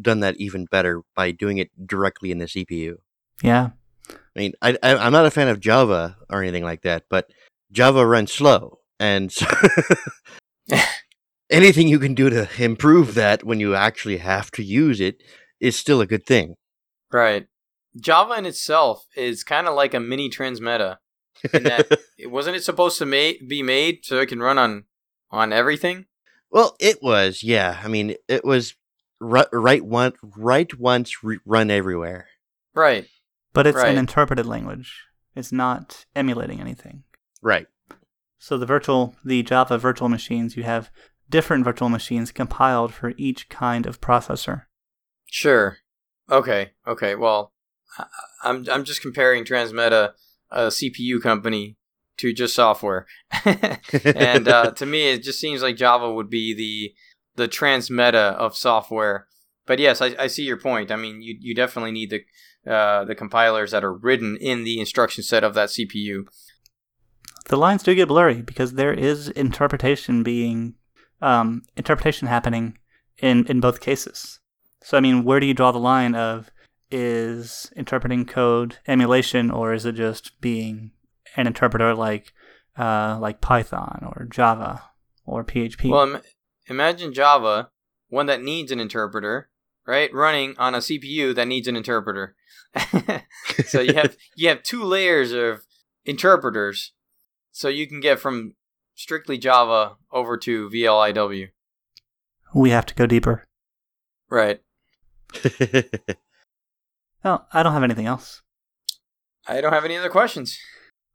done 0.00 0.20
that 0.20 0.36
even 0.36 0.66
better 0.66 1.02
by 1.16 1.30
doing 1.30 1.58
it 1.58 1.70
directly 1.86 2.30
in 2.30 2.38
the 2.38 2.46
CPU. 2.46 2.96
Yeah. 3.42 3.70
I 4.10 4.14
mean, 4.36 4.52
I, 4.62 4.76
I 4.82 4.96
I'm 4.96 5.12
not 5.12 5.26
a 5.26 5.30
fan 5.30 5.48
of 5.48 5.60
Java 5.60 6.16
or 6.30 6.42
anything 6.42 6.64
like 6.64 6.82
that, 6.82 7.04
but 7.08 7.30
Java 7.72 8.06
runs 8.06 8.32
slow, 8.32 8.78
and 8.98 9.32
so 9.32 9.46
anything 11.50 11.88
you 11.88 11.98
can 11.98 12.14
do 12.14 12.30
to 12.30 12.48
improve 12.58 13.14
that 13.14 13.44
when 13.44 13.60
you 13.60 13.74
actually 13.74 14.18
have 14.18 14.50
to 14.52 14.62
use 14.62 15.00
it 15.00 15.22
is 15.60 15.76
still 15.76 16.00
a 16.00 16.06
good 16.06 16.24
thing. 16.26 16.54
Right. 17.12 17.46
Java 17.98 18.34
in 18.34 18.46
itself 18.46 19.06
is 19.16 19.42
kind 19.42 19.66
of 19.66 19.74
like 19.74 19.94
a 19.94 20.00
mini 20.00 20.30
transmeta. 20.30 20.98
In 21.52 21.62
that, 21.64 21.98
it 22.18 22.26
wasn't 22.30 22.56
it 22.56 22.64
supposed 22.64 22.98
to 22.98 23.06
ma- 23.06 23.38
be 23.46 23.62
made 23.62 24.04
so 24.04 24.18
it 24.18 24.26
can 24.28 24.40
run 24.40 24.58
on 24.58 24.84
on 25.30 25.52
everything? 25.52 26.06
well, 26.50 26.74
it 26.80 27.02
was, 27.02 27.42
yeah. 27.42 27.78
I 27.84 27.88
mean, 27.88 28.14
it 28.26 28.42
was 28.44 28.74
right, 29.20 29.46
right 29.52 29.84
one, 29.84 30.14
right 30.22 30.72
once, 30.78 31.22
re- 31.22 31.40
run 31.44 31.70
everywhere. 31.70 32.26
Right. 32.74 33.06
But 33.52 33.66
it's 33.66 33.76
Right. 33.76 33.88
an 33.90 33.98
interpreted 33.98 34.46
language. 34.46 35.02
It's 35.36 35.52
not 35.52 36.06
emulating 36.16 36.60
anything. 36.60 37.04
Right. 37.42 37.66
So 38.38 38.56
the 38.56 38.64
virtual, 38.66 39.14
the 39.24 39.42
Java 39.42 39.76
virtual 39.76 40.08
machines, 40.08 40.56
you 40.56 40.62
have 40.62 40.90
different 41.28 41.64
virtual 41.64 41.88
machines 41.90 42.32
compiled 42.32 42.94
for 42.94 43.12
each 43.18 43.48
kind 43.50 43.84
of 43.84 44.00
processor. 44.00 44.62
Sure. 45.26 45.78
Okay. 46.30 46.70
Okay. 46.86 47.14
Well, 47.14 47.52
I- 47.98 48.06
I'm 48.44 48.64
I'm 48.70 48.84
just 48.84 49.02
comparing 49.02 49.44
Transmeta, 49.44 50.12
a 50.50 50.68
CPU 50.68 51.20
company, 51.22 51.76
to 52.18 52.32
just 52.32 52.54
software, 52.54 53.06
and 53.44 54.48
uh, 54.48 54.72
to 54.72 54.86
me, 54.86 55.10
it 55.10 55.22
just 55.22 55.40
seems 55.40 55.62
like 55.62 55.76
Java 55.76 56.12
would 56.12 56.28
be 56.30 56.54
the 56.54 56.94
the 57.36 57.48
Transmeta 57.48 58.34
of 58.34 58.56
software. 58.56 59.26
But 59.66 59.78
yes, 59.78 60.00
I, 60.00 60.14
I 60.18 60.26
see 60.26 60.42
your 60.44 60.56
point. 60.56 60.90
I 60.90 60.96
mean, 60.96 61.22
you 61.22 61.36
you 61.38 61.54
definitely 61.54 61.92
need 61.92 62.10
the 62.10 62.24
uh, 62.70 63.04
the 63.04 63.14
compilers 63.14 63.70
that 63.70 63.84
are 63.84 63.94
written 63.94 64.36
in 64.36 64.64
the 64.64 64.80
instruction 64.80 65.22
set 65.22 65.44
of 65.44 65.54
that 65.54 65.70
CPU. 65.70 66.26
The 67.46 67.56
lines 67.56 67.82
do 67.82 67.94
get 67.94 68.08
blurry 68.08 68.42
because 68.42 68.74
there 68.74 68.92
is 68.92 69.28
interpretation 69.30 70.22
being, 70.22 70.74
um, 71.22 71.62
interpretation 71.76 72.28
happening 72.28 72.76
in, 73.18 73.46
in 73.46 73.60
both 73.60 73.80
cases. 73.80 74.40
So, 74.82 74.98
I 74.98 75.00
mean, 75.00 75.24
where 75.24 75.40
do 75.40 75.46
you 75.46 75.54
draw 75.54 75.72
the 75.72 75.78
line 75.78 76.14
of 76.14 76.50
is 76.90 77.70
interpreting 77.76 78.24
code 78.24 78.78
emulation 78.86 79.50
or 79.50 79.72
is 79.72 79.84
it 79.84 79.92
just 79.92 80.40
being 80.40 80.92
an 81.36 81.46
interpreter 81.46 81.94
like, 81.94 82.32
uh, 82.78 83.18
like 83.20 83.40
Python 83.40 84.02
or 84.02 84.26
Java 84.30 84.82
or 85.26 85.44
PHP? 85.44 85.90
Well, 85.90 86.14
Im- 86.14 86.22
imagine 86.68 87.12
Java, 87.12 87.70
one 88.08 88.26
that 88.26 88.42
needs 88.42 88.70
an 88.72 88.80
interpreter, 88.80 89.50
right, 89.86 90.12
running 90.12 90.54
on 90.58 90.74
a 90.74 90.78
CPU 90.78 91.34
that 91.34 91.48
needs 91.48 91.68
an 91.68 91.76
interpreter. 91.76 92.34
so 93.66 93.80
you 93.80 93.94
have 93.94 94.16
you 94.36 94.48
have 94.48 94.62
two 94.62 94.82
layers 94.84 95.32
of 95.32 95.62
interpreters, 96.04 96.92
so 97.50 97.68
you 97.68 97.86
can 97.86 98.00
get 98.00 98.20
from 98.20 98.54
strictly 98.94 99.38
Java 99.38 99.96
over 100.12 100.36
to 100.36 100.68
VLIW. 100.70 101.48
we 102.54 102.70
have 102.70 102.86
to 102.86 102.94
go 102.94 103.06
deeper. 103.06 103.44
Right. 104.28 104.60
Well, 107.28 107.46
I 107.52 107.62
don't 107.62 107.74
have 107.74 107.82
anything 107.82 108.06
else. 108.06 108.40
I 109.46 109.60
don't 109.60 109.74
have 109.74 109.84
any 109.84 109.98
other 109.98 110.08
questions. 110.08 110.58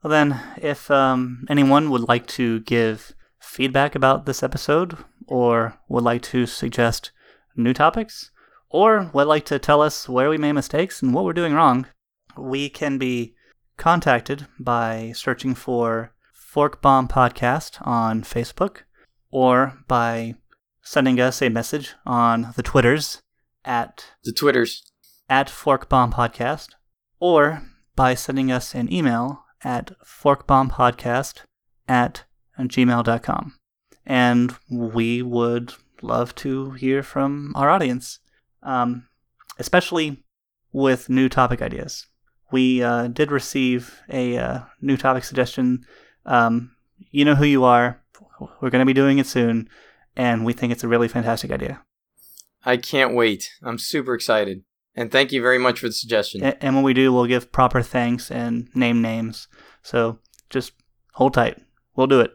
Well, 0.03 0.11
then, 0.11 0.39
if 0.61 0.91
um, 0.91 1.43
anyone 1.49 1.89
would 1.89 2.07
like 2.07 2.27
to 2.37 2.59
give 2.59 3.15
feedback 3.41 3.95
about 3.95 4.27
this 4.27 4.43
episode, 4.43 4.95
or 5.25 5.79
would 5.89 6.03
like 6.03 6.21
to 6.33 6.45
suggest 6.45 7.11
new 7.55 7.73
topics, 7.73 8.29
or 8.69 9.09
would 9.11 9.25
like 9.25 9.43
to 9.45 9.57
tell 9.57 9.81
us 9.81 10.07
where 10.07 10.29
we 10.29 10.37
made 10.37 10.51
mistakes 10.51 11.01
and 11.01 11.15
what 11.15 11.25
we're 11.25 11.33
doing 11.33 11.55
wrong, 11.55 11.87
we 12.37 12.69
can 12.69 12.99
be 12.99 13.33
contacted 13.77 14.45
by 14.59 15.13
searching 15.15 15.55
for 15.55 16.13
Fork 16.31 16.79
Bomb 16.79 17.07
Podcast 17.07 17.79
on 17.81 18.21
Facebook, 18.21 18.81
or 19.31 19.79
by 19.87 20.35
sending 20.83 21.19
us 21.19 21.41
a 21.41 21.49
message 21.49 21.95
on 22.05 22.53
the 22.55 22.61
Twitters 22.61 23.19
at 23.65 24.11
The 24.23 24.31
Twitters. 24.31 24.83
At 25.29 25.49
Fork 25.49 25.89
Bomb 25.89 26.11
Podcast, 26.11 26.69
or 27.19 27.63
by 27.95 28.13
sending 28.13 28.51
us 28.51 28.73
an 28.75 28.91
email 28.91 29.43
at 29.63 29.91
forkbombpodcast 30.05 31.43
at 31.87 32.23
gmail.com. 32.59 33.55
And 34.05 34.55
we 34.69 35.21
would 35.21 35.73
love 36.01 36.35
to 36.35 36.71
hear 36.71 37.01
from 37.03 37.53
our 37.55 37.69
audience, 37.69 38.19
um, 38.61 39.07
especially 39.57 40.23
with 40.71 41.09
new 41.09 41.29
topic 41.29 41.61
ideas. 41.61 42.07
We 42.51 42.83
uh, 42.83 43.07
did 43.07 43.31
receive 43.31 44.01
a 44.09 44.37
uh, 44.37 44.59
new 44.81 44.97
topic 44.97 45.23
suggestion. 45.23 45.85
Um, 46.25 46.75
you 47.11 47.25
know 47.25 47.35
who 47.35 47.45
you 47.45 47.63
are. 47.63 48.01
We're 48.61 48.69
going 48.69 48.81
to 48.81 48.85
be 48.85 48.93
doing 48.93 49.17
it 49.17 49.27
soon, 49.27 49.69
and 50.15 50.45
we 50.45 50.53
think 50.53 50.71
it's 50.71 50.83
a 50.83 50.87
really 50.87 51.07
fantastic 51.07 51.51
idea. 51.51 51.81
I 52.65 52.77
can't 52.77 53.15
wait. 53.15 53.49
I'm 53.63 53.77
super 53.77 54.13
excited. 54.13 54.63
And 54.95 55.11
thank 55.11 55.31
you 55.31 55.41
very 55.41 55.57
much 55.57 55.79
for 55.79 55.87
the 55.87 55.93
suggestion. 55.93 56.43
A- 56.43 56.63
And 56.63 56.75
when 56.75 56.83
we 56.83 56.93
do, 56.93 57.11
we'll 57.11 57.25
give 57.25 57.51
proper 57.51 57.81
thanks 57.81 58.29
and 58.29 58.69
name 58.75 59.01
names. 59.01 59.47
So 59.81 60.19
just 60.49 60.73
hold 61.13 61.33
tight. 61.33 61.59
We'll 61.95 62.07
do 62.07 62.19
it. 62.21 62.31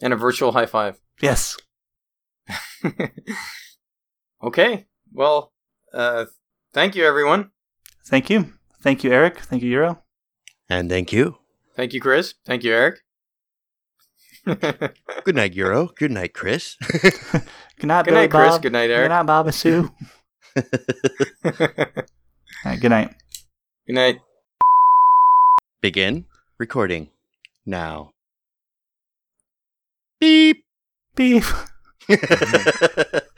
And 0.00 0.12
a 0.12 0.16
virtual 0.16 0.52
high 0.52 0.66
five. 0.66 0.98
Yes. 1.20 1.56
okay. 4.42 4.86
Well, 5.12 5.52
uh, 5.92 6.26
thank 6.72 6.94
you, 6.94 7.04
everyone. 7.04 7.50
Thank 8.06 8.30
you. 8.30 8.52
Thank 8.80 9.04
you, 9.04 9.12
Eric. 9.12 9.38
Thank 9.40 9.62
you, 9.62 9.70
Euro. 9.70 10.02
and 10.68 10.88
thank 10.88 11.12
you. 11.12 11.38
Thank 11.76 11.92
you, 11.92 12.00
Chris. 12.00 12.34
Thank 12.46 12.64
you, 12.64 12.72
Eric. 12.72 13.00
Good 15.24 15.34
night, 15.34 15.54
Euro. 15.54 15.88
Good 15.96 16.10
night, 16.10 16.32
Chris. 16.32 16.76
Good 16.92 17.86
night, 17.86 18.04
Good 18.04 18.12
Billy 18.12 18.20
night, 18.22 18.30
Chris. 18.30 18.50
Bob. 18.54 18.62
Good 18.62 18.72
night, 18.72 18.90
Eric. 18.90 19.04
Good 19.08 19.14
night, 19.14 19.22
Baba 19.26 19.52
Sue. 19.52 19.90
All 20.56 20.62
right, 22.64 22.80
good 22.80 22.90
night. 22.90 23.14
Good 23.86 23.94
night. 23.94 24.20
Begin 25.80 26.24
recording 26.58 27.10
now. 27.66 28.12
Beep. 30.20 30.64
Beep. 31.14 31.44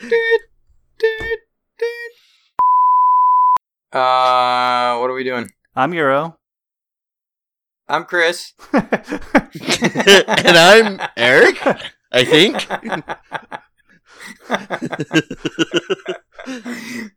Uh, 3.92 4.98
what 4.98 5.10
are 5.10 5.14
we 5.14 5.24
doing? 5.24 5.50
I'm 5.74 5.92
Euro. 5.94 6.38
I'm 7.88 8.04
Chris. 8.04 8.52
and 8.72 8.86
I'm 10.56 11.00
Eric, 11.16 11.60
I 12.12 12.24
think. 12.24 12.68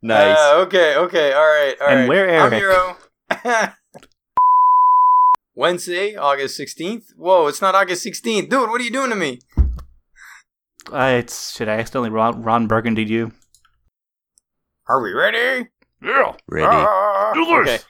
Nice. 0.01 0.37
Uh, 0.37 0.63
okay, 0.67 0.95
okay, 0.95 1.33
all 1.33 1.41
right, 1.41 1.75
all 1.81 1.87
right. 1.87 1.97
And 1.97 2.09
we're 2.09 2.29
I'm 2.29 2.53
Eric. 2.53 2.53
Hero. 2.53 2.97
Wednesday, 5.55 6.15
August 6.15 6.59
16th. 6.59 7.13
Whoa, 7.15 7.47
it's 7.47 7.61
not 7.61 7.75
August 7.75 8.05
16th. 8.05 8.49
Dude, 8.49 8.69
what 8.69 8.81
are 8.81 8.83
you 8.83 8.91
doing 8.91 9.09
to 9.11 9.15
me? 9.15 9.39
Uh, 10.91 11.15
it's 11.19 11.55
should 11.55 11.69
I 11.69 11.73
accidentally 11.77 12.09
Ron, 12.09 12.41
Ron 12.43 12.67
Burgundy 12.67 13.03
you? 13.03 13.31
Are 14.89 15.01
we 15.01 15.13
ready? 15.13 15.69
Yeah. 16.01 16.33
Ready. 16.49 16.67
Ah, 16.69 17.31
Do 17.33 17.45
this. 17.45 17.81
Okay. 17.81 17.83